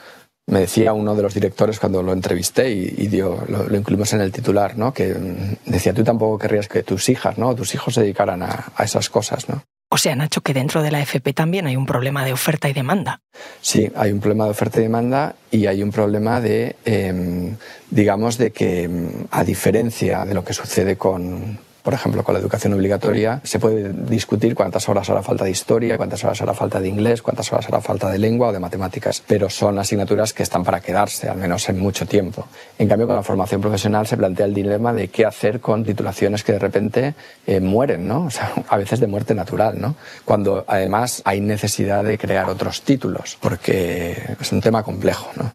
me 0.46 0.60
decía 0.60 0.92
uno 0.92 1.14
de 1.14 1.22
los 1.22 1.34
directores 1.34 1.78
cuando 1.78 2.02
lo 2.02 2.12
entrevisté 2.12 2.70
y, 2.70 3.06
dio, 3.06 3.38
lo, 3.48 3.74
incluimos 3.76 4.12
en 4.14 4.20
el 4.20 4.32
titular, 4.32 4.76
¿no? 4.76 4.92
que 4.92 5.14
mm, 5.14 5.70
decía, 5.70 5.94
tú 5.94 6.02
tampoco 6.02 6.38
querrías 6.38 6.66
que 6.66 6.82
tus 6.82 7.08
hijas, 7.08 7.38
¿no? 7.38 7.54
tus 7.54 7.74
hijos 7.74 7.94
se 7.94 8.00
dedicaran 8.02 8.42
a, 8.42 8.72
esas 8.80 9.08
cosas. 9.10 9.48
¿no? 9.48 9.62
O 9.90 9.96
sea, 9.96 10.16
Nacho, 10.16 10.40
que 10.40 10.52
dentro 10.52 10.82
de 10.82 10.90
la 10.90 11.00
FP 11.00 11.32
también 11.34 11.66
hay 11.66 11.76
un 11.76 11.86
problema 11.86 12.24
de 12.24 12.32
oferta 12.32 12.68
y 12.68 12.72
demanda. 12.72 13.20
Sí, 13.60 13.92
hay 13.94 14.10
un 14.10 14.18
problema 14.18 14.44
de 14.44 14.50
oferta 14.50 14.80
y 14.80 14.82
demanda 14.82 15.36
y 15.52 15.66
hay 15.66 15.84
un 15.84 15.92
problema 15.92 16.40
de, 16.40 16.74
em, 16.84 17.56
digamos, 17.90 18.36
de 18.36 18.50
que 18.50 18.88
mm, 18.88 19.26
a 19.30 19.44
diferencia 19.44 20.24
de 20.24 20.34
lo 20.34 20.42
que 20.42 20.52
sucede 20.52 20.96
con, 20.96 21.60
por 21.82 21.94
ejemplo, 21.94 22.22
con 22.22 22.34
la 22.34 22.40
educación 22.40 22.72
obligatoria, 22.74 23.40
se 23.44 23.58
puede 23.58 23.92
discutir 23.92 24.54
cuántas 24.54 24.88
horas 24.88 25.08
hará 25.10 25.22
falta 25.22 25.44
de 25.44 25.50
historia, 25.50 25.96
cuántas 25.96 26.22
horas 26.24 26.40
hará 26.42 26.54
falta 26.54 26.80
de 26.80 26.88
inglés, 26.88 27.22
cuántas 27.22 27.52
horas 27.52 27.66
hará 27.68 27.80
falta 27.80 28.10
de 28.10 28.18
lengua 28.18 28.48
o 28.48 28.52
de 28.52 28.58
matemáticas, 28.58 29.22
pero 29.26 29.48
son 29.50 29.78
asignaturas 29.78 30.32
que 30.32 30.42
están 30.42 30.64
para 30.64 30.80
quedarse, 30.80 31.28
al 31.28 31.38
menos 31.38 31.68
en 31.68 31.78
mucho 31.78 32.06
tiempo. 32.06 32.46
En 32.78 32.88
cambio, 32.88 33.06
con 33.06 33.16
la 33.16 33.22
formación 33.22 33.60
profesional 33.60 34.06
se 34.06 34.16
plantea 34.16 34.46
el 34.46 34.54
dilema 34.54 34.92
de 34.92 35.08
qué 35.08 35.24
hacer 35.24 35.60
con 35.60 35.84
titulaciones 35.84 36.44
que 36.44 36.52
de 36.52 36.58
repente 36.58 37.14
eh, 37.46 37.60
mueren, 37.60 38.06
¿no? 38.06 38.24
O 38.30 38.32
sea, 38.32 38.52
a 38.68 38.76
veces 38.76 39.00
de 39.00 39.08
muerte 39.08 39.34
natural, 39.34 39.80
¿no? 39.80 39.96
Cuando 40.24 40.64
además 40.68 41.20
hay 41.24 41.40
necesidad 41.40 42.04
de 42.04 42.16
crear 42.16 42.48
otros 42.48 42.82
títulos, 42.82 43.36
porque 43.40 44.36
es 44.40 44.52
un 44.52 44.60
tema 44.60 44.84
complejo, 44.84 45.30
¿no? 45.34 45.52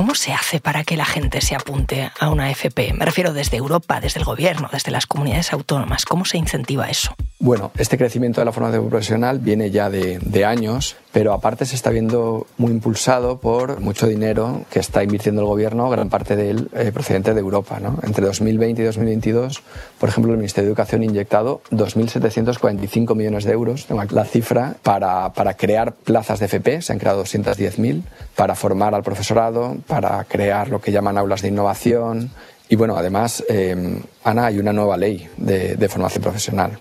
¿Cómo 0.00 0.14
se 0.14 0.32
hace 0.32 0.60
para 0.60 0.82
que 0.82 0.96
la 0.96 1.04
gente 1.04 1.42
se 1.42 1.54
apunte 1.54 2.10
a 2.18 2.30
una 2.30 2.50
FP? 2.50 2.94
Me 2.94 3.04
refiero 3.04 3.34
desde 3.34 3.58
Europa, 3.58 4.00
desde 4.00 4.18
el 4.20 4.24
gobierno, 4.24 4.70
desde 4.72 4.90
las 4.90 5.06
comunidades 5.06 5.52
autónomas. 5.52 6.06
¿Cómo 6.06 6.24
se 6.24 6.38
incentiva 6.38 6.88
eso? 6.88 7.14
Bueno, 7.42 7.70
este 7.78 7.96
crecimiento 7.96 8.42
de 8.42 8.44
la 8.44 8.52
formación 8.52 8.90
profesional 8.90 9.38
viene 9.38 9.70
ya 9.70 9.88
de, 9.88 10.44
años, 10.44 10.96
pero 11.10 11.32
aparte 11.32 11.64
se 11.64 11.74
está 11.74 11.88
viendo 11.88 12.46
muy 12.58 12.70
impulsado 12.70 13.38
por 13.38 13.80
mucho 13.80 14.06
dinero 14.06 14.66
que 14.70 14.78
está 14.78 15.02
invirtiendo 15.02 15.40
el 15.40 15.46
gobierno, 15.46 15.88
gran 15.88 16.10
parte 16.10 16.36
de 16.36 16.50
él 16.50 16.68
eh, 16.74 16.92
procedente 16.92 17.32
de 17.32 17.40
Europa. 17.40 17.80
¿no? 17.80 17.98
Entre 18.02 18.26
2020 18.26 18.82
y 18.82 18.84
2022, 18.84 19.62
por 19.98 20.10
ejemplo, 20.10 20.32
el 20.32 20.36
Ministerio 20.36 20.66
de 20.66 20.72
Educación 20.72 21.00
ha 21.00 21.04
inyectado 21.06 21.62
2.745 21.70 23.14
millones 23.16 23.44
de 23.44 23.52
euros, 23.52 23.86
la 23.88 24.24
cifra, 24.26 24.76
para, 24.82 25.32
crear 25.56 25.94
plazas 25.94 26.40
de 26.40 26.44
FP, 26.44 26.82
se 26.82 26.92
han 26.92 26.98
creado 26.98 27.24
210.000, 27.24 28.02
para 28.36 28.54
formar 28.54 28.94
al 28.94 29.02
profesorado, 29.02 29.78
para 29.86 30.22
crear 30.24 30.68
lo 30.68 30.82
que 30.82 30.92
llaman 30.92 31.16
aulas 31.16 31.40
de 31.40 31.48
innovación. 31.48 32.32
Y 32.68 32.76
bueno, 32.76 32.98
además, 32.98 33.42
eh, 33.48 33.98
Ana, 34.24 34.44
hay 34.44 34.58
una 34.58 34.74
nueva 34.74 34.98
ley 34.98 35.26
de 35.38 35.88
formación 35.88 36.22
profesional 36.22 36.78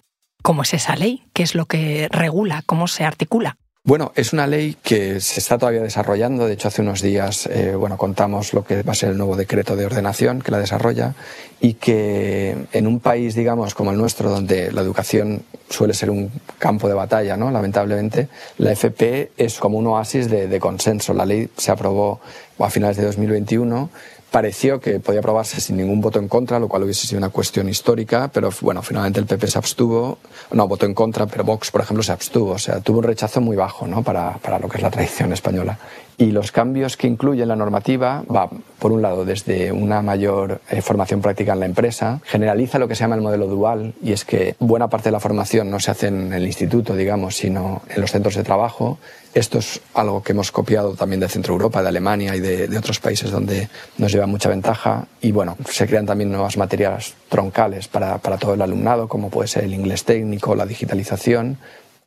¿Cómo 0.49 0.63
es 0.63 0.73
esa 0.73 0.95
ley? 0.95 1.21
¿Qué 1.31 1.43
es 1.43 1.53
lo 1.53 1.67
que 1.67 2.07
regula? 2.09 2.63
¿Cómo 2.65 2.87
se 2.87 3.03
articula? 3.03 3.55
Bueno, 3.83 4.11
es 4.15 4.33
una 4.33 4.47
ley 4.47 4.75
que 4.81 5.21
se 5.21 5.39
está 5.39 5.59
todavía 5.59 5.83
desarrollando. 5.83 6.47
De 6.47 6.53
hecho, 6.53 6.69
hace 6.69 6.81
unos 6.81 7.03
días, 7.03 7.45
eh, 7.45 7.75
bueno, 7.75 7.97
contamos 7.97 8.55
lo 8.55 8.63
que 8.63 8.81
va 8.81 8.93
a 8.93 8.95
ser 8.95 9.11
el 9.11 9.17
nuevo 9.17 9.35
decreto 9.35 9.75
de 9.75 9.85
ordenación 9.85 10.41
que 10.41 10.49
la 10.49 10.57
desarrolla 10.57 11.13
y 11.61 11.75
que 11.75 12.57
en 12.71 12.87
un 12.87 12.99
país, 12.99 13.35
digamos, 13.35 13.75
como 13.75 13.91
el 13.91 13.99
nuestro, 13.99 14.31
donde 14.31 14.71
la 14.71 14.81
educación 14.81 15.43
suele 15.69 15.93
ser 15.93 16.09
un 16.09 16.31
campo 16.57 16.87
de 16.87 16.95
batalla, 16.95 17.37
¿no? 17.37 17.51
Lamentablemente, 17.51 18.27
la 18.57 18.71
FP 18.71 19.33
es 19.37 19.59
como 19.59 19.77
un 19.77 19.85
oasis 19.85 20.31
de, 20.31 20.47
de 20.47 20.59
consenso. 20.59 21.13
La 21.13 21.27
ley 21.27 21.47
se 21.57 21.71
aprobó 21.71 22.21
a 22.57 22.71
finales 22.71 22.97
de 22.97 23.05
2021 23.05 23.91
pareció 24.31 24.79
que 24.79 24.99
podía 24.99 25.19
aprobarse 25.19 25.59
sin 25.61 25.77
ningún 25.77 26.01
voto 26.01 26.19
en 26.19 26.27
contra, 26.27 26.59
lo 26.59 26.67
cual 26.67 26.83
hubiese 26.83 27.07
sido 27.07 27.17
una 27.19 27.29
cuestión 27.29 27.67
histórica, 27.69 28.29
pero 28.33 28.49
bueno, 28.61 28.81
finalmente 28.81 29.19
el 29.19 29.25
PP 29.25 29.47
se 29.47 29.57
abstuvo, 29.57 30.19
no 30.51 30.67
votó 30.67 30.85
en 30.85 30.93
contra, 30.93 31.25
pero 31.25 31.43
Vox, 31.43 31.71
por 31.71 31.81
ejemplo, 31.81 32.03
se 32.03 32.11
abstuvo, 32.11 32.51
o 32.51 32.59
sea, 32.59 32.79
tuvo 32.79 32.99
un 32.99 33.05
rechazo 33.05 33.41
muy 33.41 33.55
bajo 33.55 33.87
¿no? 33.87 34.03
para, 34.03 34.37
para 34.37 34.59
lo 34.59 34.69
que 34.69 34.77
es 34.77 34.83
la 34.83 34.91
tradición 34.91 35.33
española. 35.33 35.77
Y 36.19 36.31
los 36.31 36.51
cambios 36.51 36.97
que 36.97 37.07
incluye 37.07 37.45
la 37.45 37.55
normativa 37.55 38.25
va, 38.29 38.49
por 38.77 38.91
un 38.91 39.01
lado, 39.01 39.23
desde 39.23 39.71
una 39.71 40.01
mayor 40.01 40.59
eh, 40.69 40.81
formación 40.81 41.21
práctica 41.21 41.53
en 41.53 41.61
la 41.61 41.65
empresa, 41.65 42.19
generaliza 42.25 42.77
lo 42.77 42.89
que 42.89 42.95
se 42.95 43.05
llama 43.05 43.15
el 43.15 43.21
modelo 43.21 43.47
dual, 43.47 43.93
y 44.03 44.11
es 44.11 44.25
que 44.25 44.57
buena 44.59 44.89
parte 44.89 45.07
de 45.07 45.13
la 45.13 45.21
formación 45.21 45.71
no 45.71 45.79
se 45.79 45.91
hace 45.91 46.07
en 46.07 46.33
el 46.33 46.45
instituto, 46.45 46.93
digamos, 46.93 47.37
sino 47.37 47.83
en 47.87 48.01
los 48.01 48.11
centros 48.11 48.35
de 48.35 48.43
trabajo. 48.43 48.99
Esto 49.33 49.59
es 49.59 49.79
algo 49.93 50.21
que 50.21 50.33
hemos 50.33 50.51
copiado 50.51 50.93
también 50.95 51.21
de 51.21 51.29
Centro 51.29 51.53
Europa, 51.53 51.81
de 51.81 51.87
Alemania 51.87 52.35
y 52.35 52.41
de, 52.41 52.77
otros 52.77 52.99
países 52.99 53.31
donde 53.31 53.69
nos 53.97 54.11
lleva 54.11 54.25
mucha 54.25 54.49
ventaja. 54.49 55.05
Y 55.21 55.31
bueno, 55.31 55.55
se 55.69 55.87
crean 55.87 56.05
también 56.05 56.33
nuevas 56.33 56.57
materias 56.57 57.13
troncales 57.29 57.87
para, 57.87 58.17
para 58.17 58.37
todo 58.37 58.55
el 58.55 58.61
alumnado, 58.61 59.07
como 59.07 59.29
puede 59.29 59.47
ser 59.47 59.63
el 59.63 59.73
inglés 59.73 60.03
técnico, 60.03 60.53
la 60.53 60.65
digitalización 60.65 61.59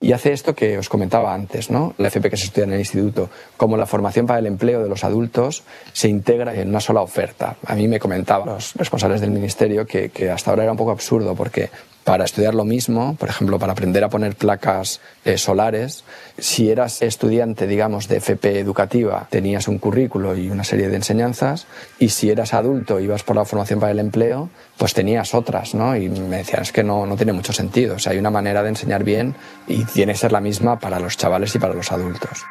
y 0.03 0.13
hace 0.13 0.33
esto 0.33 0.55
que 0.55 0.77
os 0.77 0.89
comentaba 0.89 1.33
antes, 1.33 1.71
¿no? 1.71 1.95
La 1.97 2.09
FP 2.09 2.29
que 2.29 2.37
se 2.37 2.47
estudia 2.47 2.65
en 2.65 2.73
el 2.73 2.81
instituto, 2.81 3.31
como 3.57 3.77
la 3.77 3.87
formación 3.87 4.27
para 4.27 4.41
el 4.41 4.47
empleo 4.47 4.83
de 4.83 4.89
los 4.89 5.05
adultos 5.05 5.63
se 5.93 6.09
integra 6.09 6.55
en 6.55 6.69
una 6.69 6.81
sola 6.81 7.01
oferta. 7.01 7.57
A 7.65 7.77
mí 7.77 7.87
me 7.87 8.01
comentaban 8.01 8.49
los 8.49 8.75
responsables 8.75 9.21
del 9.21 9.31
ministerio 9.31 9.87
que, 9.87 10.11
que 10.11 10.31
hasta 10.31 10.51
ahora 10.51 10.65
era 10.65 10.73
un 10.73 10.79
poco 10.79 10.91
absurdo 10.91 11.37
porque 11.37 11.71
para 12.05 12.25
estudiar 12.25 12.55
lo 12.55 12.65
mismo, 12.65 13.17
por 13.17 13.29
ejemplo, 13.29 13.59
para 13.59 13.73
aprender 13.73 14.03
a 14.05 14.09
poner 14.09 14.35
placas 14.35 15.01
eh, 15.25 15.39
solares, 15.39 16.05
si 16.39 16.71
eras 16.71 17.03
estudiante, 17.03 17.67
digamos, 17.67 18.09
de 18.09 18.17
FP 18.17 18.59
educativa, 18.59 19.27
tenías 19.31 19.69
un 19.69 19.79
currículo 19.79 20.37
y 20.37 20.51
una 20.51 20.65
serie 20.65 20.89
de 20.89 20.97
enseñanzas, 20.97 21.67
y 21.99 22.09
si 22.09 22.31
eras 22.31 22.55
adulto, 22.55 23.01
ibas 23.01 23.23
por 23.23 23.37
la 23.37 23.45
formación 23.45 23.81
para 23.81 23.93
el 23.93 23.99
empleo, 23.99 24.51
pues 24.77 24.95
tenías 24.95 25.35
otras, 25.35 25.75
¿no? 25.75 25.97
Y 25.97 26.09
me 26.09 26.39
decían, 26.39 26.63
es 26.63 26.73
que 26.73 26.83
no, 26.83 27.07
no 27.07 27.17
tiene 27.17 27.33
mucho 27.33 27.53
sentido, 27.53 27.97
o 27.97 27.99
sea, 27.99 28.13
hay 28.13 28.19
una 28.19 28.31
manera 28.31 28.63
de 28.63 28.71
enseñar 28.71 29.05
bien 29.05 29.35
y 29.67 29.85
tiene 29.85 30.13
que 30.13 30.19
ser 30.19 30.33
la 30.33 30.41
misma 30.41 30.79
para 30.79 30.99
los 30.99 31.17
chavales 31.17 31.55
y 31.55 31.59
para 31.59 31.75
los 31.75 31.93
adultos. 31.93 32.45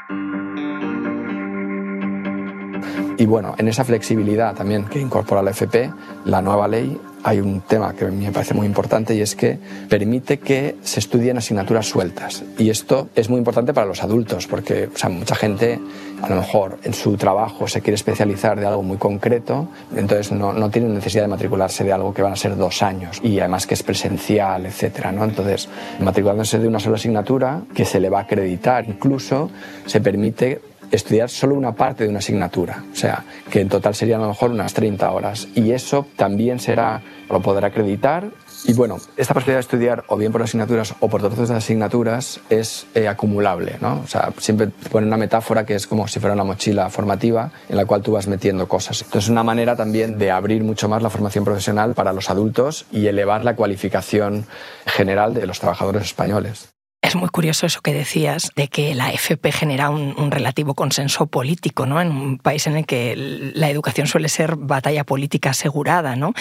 Y 3.22 3.28
bueno, 3.28 3.54
en 3.60 3.68
esa 3.68 3.84
flexibilidad 3.84 4.56
también 4.56 4.86
que 4.86 5.00
incorpora 5.00 5.44
la 5.44 5.52
FP, 5.52 5.92
la 6.26 6.42
nueva 6.42 6.68
ley, 6.68 7.00
hay 7.24 7.40
un 7.40 7.62
tema 7.62 7.94
que 7.94 8.06
me 8.06 8.32
parece 8.32 8.56
muy 8.56 8.66
importante 8.66 9.14
y 9.14 9.22
es 9.22 9.36
que 9.36 9.60
permite 9.88 10.40
que 10.40 10.78
se 10.82 11.00
estudien 11.00 11.38
asignaturas 11.38 11.86
sueltas. 11.88 12.44
Y 12.58 12.72
esto 12.72 13.10
es 13.14 13.30
muy 13.30 13.38
importante 13.38 13.76
para 13.76 13.86
los 13.86 14.02
adultos 14.02 14.48
porque 14.48 14.90
o 15.06 15.10
mucha 15.12 15.36
gente 15.36 15.80
a 16.20 16.30
lo 16.30 16.38
mejor 16.38 16.80
en 16.84 16.96
su 16.96 17.16
trabajo 17.16 17.68
se 17.68 17.82
quiere 17.82 17.94
especializar 17.94 18.60
de 18.60 18.66
algo 18.66 18.82
muy 18.82 18.98
concreto, 18.98 19.68
entonces 19.96 20.32
no, 20.32 20.52
no 20.52 20.72
tiene 20.72 20.90
necesidad 20.90 21.26
de 21.26 21.28
matricularse 21.28 21.84
de 21.84 21.94
algo 21.94 22.16
que 22.16 22.24
van 22.24 22.34
a 22.34 22.36
ser 22.36 22.58
dos 22.58 22.82
años 22.82 23.20
y 23.22 23.38
además 23.38 23.68
que 23.68 23.76
es 23.76 23.84
presencial, 23.84 24.66
etcétera, 24.66 25.12
¿no? 25.12 25.26
Entonces, 25.26 25.70
matriculándose 26.00 26.58
de 26.58 26.68
una 26.68 26.80
sola 26.80 26.96
asignatura 26.96 27.62
que 27.76 27.86
se 27.86 28.00
le 28.00 28.10
va 28.10 28.18
a 28.18 28.24
acreditar 28.24 28.90
incluso, 28.90 29.52
se 29.86 30.02
permite 30.02 30.71
estudiar 30.92 31.30
solo 31.30 31.56
una 31.56 31.74
parte 31.74 32.04
de 32.04 32.10
una 32.10 32.20
asignatura, 32.20 32.84
o 32.92 32.96
sea, 32.96 33.24
que 33.50 33.62
en 33.62 33.70
total 33.70 33.96
serían 33.96 34.20
a 34.20 34.24
lo 34.24 34.30
mejor 34.30 34.52
unas 34.52 34.74
30 34.74 35.10
horas. 35.12 35.48
Y 35.56 35.72
eso 35.72 36.06
también 36.16 36.60
será, 36.60 37.02
lo 37.30 37.42
podrá 37.42 37.68
acreditar. 37.68 38.30
Y 38.66 38.74
bueno, 38.74 38.98
esta 39.18 39.34
posibilidad 39.34 39.58
de 39.58 39.62
estudiar 39.62 40.04
o 40.08 40.18
bien 40.18 40.32
por 40.32 40.44
asignaturas 40.44 40.94
o 41.00 41.10
por 41.10 41.22
trozos 41.22 41.50
de 41.50 41.56
asignaturas 41.56 42.40
es 42.50 42.86
eh, 42.94 43.08
acumulable, 43.08 43.78
¿no? 43.82 44.02
O 44.04 44.08
sea, 44.08 44.32
siempre 44.38 44.68
pone 44.68 45.08
una 45.08 45.18
metáfora 45.18 45.66
que 45.66 45.76
es 45.76 45.88
como 45.88 46.08
si 46.08 46.20
fuera 46.20 46.36
una 46.36 46.44
mochila 46.44 46.90
formativa 46.90 47.52
en 47.70 47.78
la 47.78 47.86
cual 47.86 48.04
tú 48.04 48.12
vas 48.12 48.28
metiendo 48.28 48.68
cosas. 48.68 49.02
Entonces, 49.02 49.26
es 49.26 49.30
una 49.30 49.44
manera 49.44 49.76
también 49.76 50.20
de 50.20 50.30
abrir 50.30 50.64
mucho 50.64 50.88
más 50.90 51.02
la 51.02 51.10
formación 51.10 51.44
profesional 51.44 51.94
para 51.94 52.14
los 52.14 52.30
adultos 52.30 52.86
y 52.92 53.08
elevar 53.08 53.44
la 53.44 53.56
cualificación 53.56 54.46
general 54.86 55.34
de 55.34 55.48
los 55.48 55.60
trabajadores 55.60 56.04
españoles. 56.04 56.70
Es 57.12 57.18
muy 57.18 57.28
curioso 57.28 57.66
eso 57.66 57.82
que 57.82 57.94
decías 57.94 58.52
de 58.56 58.70
que 58.70 58.96
la 58.96 59.12
FP 59.12 59.52
genera 59.52 59.90
un, 59.90 60.32
relativo 60.32 60.76
consenso 60.76 61.28
político, 61.28 61.86
¿no? 61.86 62.00
En 62.00 62.10
un 62.10 62.38
país 62.38 62.68
en 62.68 62.78
el 62.78 62.86
que 62.86 63.52
la 63.54 63.70
educación 63.70 64.08
suele 64.08 64.30
ser 64.30 64.56
batalla 64.56 65.04
política 65.04 65.50
asegurada, 65.50 66.16
¿no? 66.16 66.32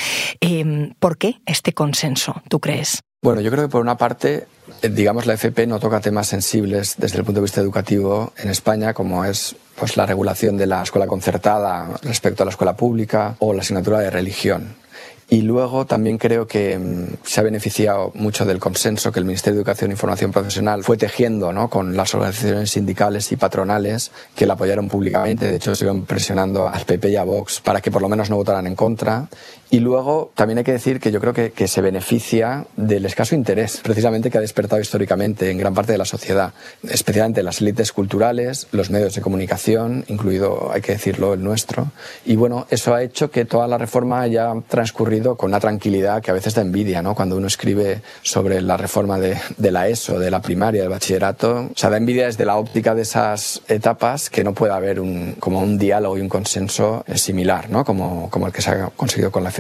Em, 0.41 0.95
¿Por 1.01 1.19
qué 1.19 1.41
este 1.45 1.73
consenso, 1.73 2.41
tú 2.49 2.61
crees? 2.61 3.01
Bueno, 3.21 3.41
yo 3.41 3.51
creo 3.51 3.65
que 3.65 3.69
por 3.69 3.81
una 3.81 3.97
parte, 3.97 4.47
eh, 4.81 4.89
digamos, 4.89 5.27
la 5.27 5.35
FP 5.35 5.67
no 5.67 5.81
toca 5.81 5.99
temas 5.99 6.29
sensibles 6.29 6.95
desde 6.99 7.19
el 7.19 7.25
punto 7.25 7.41
de 7.41 7.47
vista 7.47 7.61
educativo 7.61 8.33
en 8.37 8.49
España, 8.49 8.95
como 8.95 9.25
es 9.25 9.57
pues, 9.75 9.97
la 9.97 10.07
regulación 10.07 10.57
de 10.57 10.67
la 10.67 10.85
escuela 10.85 11.09
concertada 11.09 11.99
respecto 12.03 12.45
a 12.45 12.47
la 12.47 12.51
escuela 12.53 12.77
pública 12.77 13.35
o 13.41 13.53
la 13.53 13.63
asignatura 13.63 13.99
de 13.99 14.11
religión. 14.11 14.77
Y 15.33 15.43
luego 15.43 15.87
también 15.87 16.19
creo 16.19 16.49
que 16.49 16.77
mm, 16.77 17.25
se 17.25 17.41
ha 17.41 17.45
beneficiado 17.45 18.11
mucho 18.15 18.45
del 18.45 18.59
consenso 18.59 19.13
que 19.13 19.21
el 19.21 19.25
Ministerio 19.25 19.55
de 19.55 19.61
Educación 19.61 19.93
e 19.93 19.95
Información 19.95 20.33
Profesional 20.33 20.83
fue 20.83 20.97
tejiendo 20.97 21.53
¿no? 21.53 21.71
con 21.71 21.97
las 21.97 22.13
organizaciones 22.17 22.73
sindicales 22.73 23.31
y 23.31 23.37
patronales 23.37 24.11
que 24.35 24.45
la 24.45 24.55
apoyaron 24.55 24.89
públicamente. 24.89 25.47
De 25.47 25.57
hecho, 25.57 25.77
siguen 25.77 26.05
presionando 26.05 26.69
al 26.69 26.85
PP 26.85 27.11
y 27.11 27.17
a 27.17 27.23
Vox 27.23 27.61
para 27.61 27.81
que 27.81 27.93
por 27.93 28.03
lo 28.03 28.09
menos 28.09 28.29
no 28.29 28.37
votaran 28.37 28.67
en 28.67 28.75
contra. 28.75 29.29
Y 29.71 29.79
luego 29.79 30.33
también 30.35 30.59
hay 30.59 30.65
que 30.65 30.73
decir 30.73 30.99
que 30.99 31.13
yo 31.13 31.21
creo 31.21 31.33
que, 31.33 31.53
que, 31.53 31.69
se 31.69 31.81
beneficia 31.81 32.67
del 32.77 33.07
escaso 33.07 33.37
interés, 33.37 33.81
precisamente 33.85 34.29
que 34.29 34.39
ha 34.39 34.41
despertado 34.41 34.83
históricamente 34.83 35.49
en 35.49 35.59
gran 35.59 35.75
parte 35.75 35.93
de 35.93 35.99
la 35.99 36.05
sociedad, 36.05 36.53
especialmente 36.83 37.45
las 37.45 37.61
élites 37.61 37.93
culturales, 37.93 38.67
los 38.73 38.91
medios 38.91 39.15
de 39.15 39.21
comunicación, 39.21 40.05
incluido, 40.09 40.73
hay 40.73 40.81
que 40.81 40.93
decirlo, 40.93 41.35
el 41.35 41.45
nuestro. 41.45 41.93
Y 42.25 42.35
bueno, 42.35 42.67
eso 42.71 42.95
ha 42.95 43.03
hecho 43.05 43.31
que 43.31 43.45
toda 43.45 43.69
la 43.69 43.79
reforma 43.79 44.21
haya 44.21 44.53
transcurrido 44.69 45.37
con 45.37 45.51
una 45.51 45.61
tranquilidad 45.61 46.21
que 46.21 46.33
a 46.33 46.35
veces 46.35 46.55
da 46.55 46.63
envidia, 46.63 47.01
¿no? 47.01 47.15
Cuando 47.15 47.37
uno 47.37 47.47
escribe 47.47 48.03
sobre 48.23 48.61
la 48.63 48.77
reforma 48.77 49.21
de, 49.21 49.39
de 49.57 49.71
la 49.71 49.87
ESO, 49.87 50.19
de 50.19 50.33
la 50.33 50.43
primaria, 50.43 50.81
del 50.81 50.91
bachillerato, 50.91 51.69
o 51.73 51.77
sea, 51.77 51.91
da 51.91 51.97
envidia 51.97 52.27
desde 52.27 52.45
la 52.45 52.57
óptica 52.57 52.97
de 52.97 53.03
esas 53.03 53.63
etapas 53.69 54.31
que 54.31 54.43
no 54.43 54.53
puede 54.53 54.73
haber 54.73 54.99
un, 54.99 55.37
como 55.39 55.61
un 55.61 55.79
diálogo 55.79 56.19
y 56.19 56.21
un 56.21 56.29
consenso 56.29 57.05
similar, 57.15 57.71
¿no? 57.71 57.85
Como, 57.85 58.29
como 58.31 58.49
el 58.49 58.53
que 58.53 58.63
se 58.63 58.71
ha 58.71 58.91
conseguido 58.97 59.31
con 59.31 59.45
la 59.45 59.51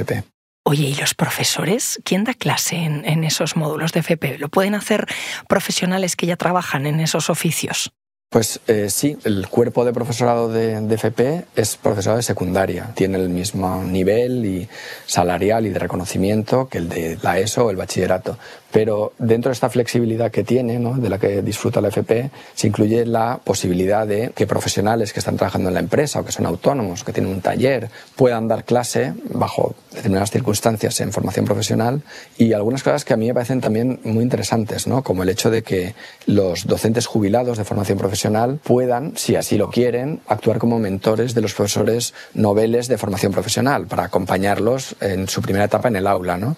Oye, 0.63 0.85
¿y 0.85 0.95
los 0.95 1.15
profesores? 1.15 2.01
¿Quién 2.05 2.25
da 2.25 2.35
clase 2.35 2.77
en, 2.77 3.05
en, 3.05 3.25
esos 3.25 3.57
módulos 3.57 3.93
de 3.93 4.01
FP? 4.01 4.39
¿Lo 4.39 4.49
pueden 4.51 4.75
hacer 4.75 5.07
profesionales 5.49 6.17
que 6.17 6.27
ya 6.27 6.37
trabajan 6.37 6.87
en 6.87 7.01
esos 7.01 7.31
oficios? 7.31 7.91
Pues 8.31 8.61
eh, 8.69 8.91
sí, 8.91 9.17
el 9.25 9.49
cuerpo 9.49 9.85
de 9.85 9.93
profesorado 9.93 10.49
de, 10.49 10.81
de, 10.81 10.95
FP 10.95 11.47
es 11.57 11.77
profesorado 11.77 12.19
de 12.19 12.23
secundaria. 12.23 12.93
Tiene 12.95 13.19
el 13.19 13.29
mismo 13.29 13.83
nivel 13.83 14.47
y 14.47 14.69
salarial 15.07 15.67
y 15.67 15.71
de 15.71 15.81
reconocimiento 15.81 16.69
que 16.69 16.79
el 16.79 16.89
de 16.89 17.19
la 17.23 17.41
ESO 17.41 17.67
o 17.67 17.71
el 17.71 17.77
bachillerato. 17.77 18.39
Pero 18.73 19.13
dentro 19.19 19.51
de 19.51 19.55
esta 19.55 19.71
flexibilidad 19.71 20.31
que 20.31 20.45
tiene, 20.45 20.79
¿no? 20.79 20.95
de 20.95 21.09
la 21.09 21.19
que 21.19 21.43
disfruta 21.43 21.81
la 21.81 21.89
FP, 21.89 22.31
se 22.55 22.67
incluye 22.67 23.05
la 23.05 23.41
posibilidad 23.43 24.07
de 24.07 24.31
que 24.35 24.47
profesionales 24.47 25.13
que 25.13 25.19
están 25.19 25.37
trabajando 25.37 25.69
en 25.69 25.75
la 25.75 25.81
empresa 25.81 26.21
o 26.21 26.25
que 26.25 26.33
son 26.33 26.47
autónomos, 26.47 27.05
que 27.05 27.13
tienen 27.13 27.33
un 27.33 27.41
taller, 27.41 27.91
puedan 28.17 28.49
dar 28.49 28.65
clase 28.65 29.15
bajo 29.33 29.75
determinadas 29.91 30.31
circunstancias 30.31 31.01
en 31.01 31.13
formación 31.13 31.45
profesional 31.45 32.03
y 32.39 32.53
algunas 32.53 32.83
cosas 32.83 33.05
que 33.05 33.15
a 33.15 33.17
mí 33.17 33.27
me 33.27 33.35
parecen 33.35 33.61
también 33.61 34.01
muy 34.05 34.23
interesantes, 34.23 34.87
¿no? 34.87 35.03
como 35.03 35.23
el 35.23 35.29
hecho 35.29 35.51
de 35.51 35.63
que 35.63 35.95
los 36.27 36.67
docentes 36.67 37.07
jubilados 37.07 37.59
de 37.59 37.65
formación 37.65 37.99
profesional 37.99 38.61
puedan, 38.63 39.17
si 39.17 39.37
así 39.37 39.57
lo 39.57 39.71
quieren, 39.71 40.21
actuar 40.29 40.59
como 40.59 40.79
mentores 40.79 41.35
de 41.35 41.41
los 41.41 41.55
profesores 41.55 42.15
noveles 42.35 42.89
de 42.89 42.99
formación 42.99 43.33
profesional 43.33 43.87
para 43.87 44.05
acompañarlos 44.05 44.97
en 45.01 45.29
su 45.29 45.43
primera 45.43 45.65
etapa 45.65 45.89
en 45.89 45.97
el 45.97 46.07
aula. 46.07 46.37
¿no? 46.37 46.57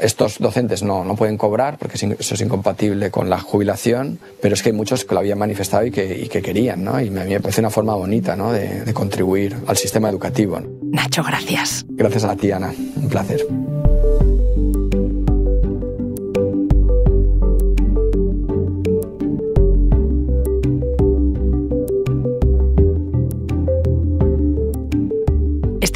Estos 0.00 0.38
docentes 0.38 0.82
no, 0.82 1.04
no 1.04 1.16
pueden 1.16 1.36
cobrar 1.36 1.78
porque 1.78 1.96
eso 1.96 2.34
es 2.34 2.40
incompatible 2.40 3.10
con 3.10 3.28
la 3.28 3.38
jubilación, 3.40 4.18
pero 4.40 4.54
es 4.54 4.62
que 4.62 4.70
hay 4.70 4.74
muchos 4.74 5.04
que 5.04 5.14
lo 5.14 5.20
habían 5.20 5.38
manifestado 5.38 5.84
y 5.86 5.90
que, 5.90 6.18
y 6.18 6.28
que 6.28 6.42
querían, 6.42 6.84
¿no? 6.84 7.00
Y 7.00 7.08
a 7.08 7.10
mí 7.10 7.30
me 7.30 7.40
parece 7.40 7.60
una 7.60 7.70
forma 7.70 7.94
bonita, 7.94 8.36
¿no? 8.36 8.52
De, 8.52 8.84
de 8.84 8.94
contribuir 8.94 9.56
al 9.66 9.76
sistema 9.76 10.08
educativo. 10.08 10.60
Nacho, 10.82 11.22
gracias. 11.22 11.84
Gracias 11.88 12.24
a 12.24 12.36
ti, 12.36 12.50
Ana. 12.50 12.72
Un 12.96 13.08
placer. 13.08 13.46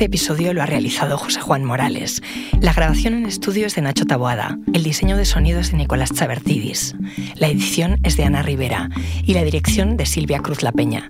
Este 0.03 0.17
episodio 0.17 0.53
lo 0.53 0.61
ha 0.61 0.67
realizado 0.67 1.17
José 1.17 1.41
Juan 1.41 1.63
Morales. 1.63 2.23
La 2.61 2.73
grabación 2.73 3.15
en 3.15 3.25
estudio 3.25 3.69
es 3.69 3.77
de 3.77 3.83
Nacho 3.83 4.05
Taboada. 4.05 4.59
El 4.75 4.83
diseño 4.83 5.17
de 5.17 5.25
sonido 5.25 5.61
es 5.61 5.71
de 5.71 5.77
Nicolás 5.77 6.13
Chabertidis. 6.13 6.97
La 7.37 7.47
edición 7.47 8.01
es 8.03 8.17
de 8.17 8.25
Ana 8.25 8.43
Rivera 8.43 8.91
y 9.23 9.35
la 9.35 9.45
dirección 9.45 9.97
de 9.97 10.07
Silvia 10.07 10.41
Cruz 10.41 10.65
La 10.65 10.73
Peña. 10.73 11.07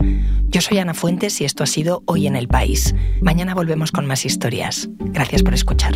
Yo 0.47 0.61
soy 0.61 0.77
Ana 0.77 0.93
Fuentes 0.93 1.41
y 1.41 1.47
esto 1.47 1.65
ha 1.65 1.67
sido 1.67 2.03
Hoy 2.05 2.27
en 2.27 2.37
el 2.37 2.49
País. 2.49 2.95
Mañana 3.23 3.55
volvemos 3.55 3.93
con 3.93 4.05
más 4.05 4.27
historias. 4.27 4.91
Gracias 4.99 5.43
por 5.43 5.55
escuchar. 5.55 5.95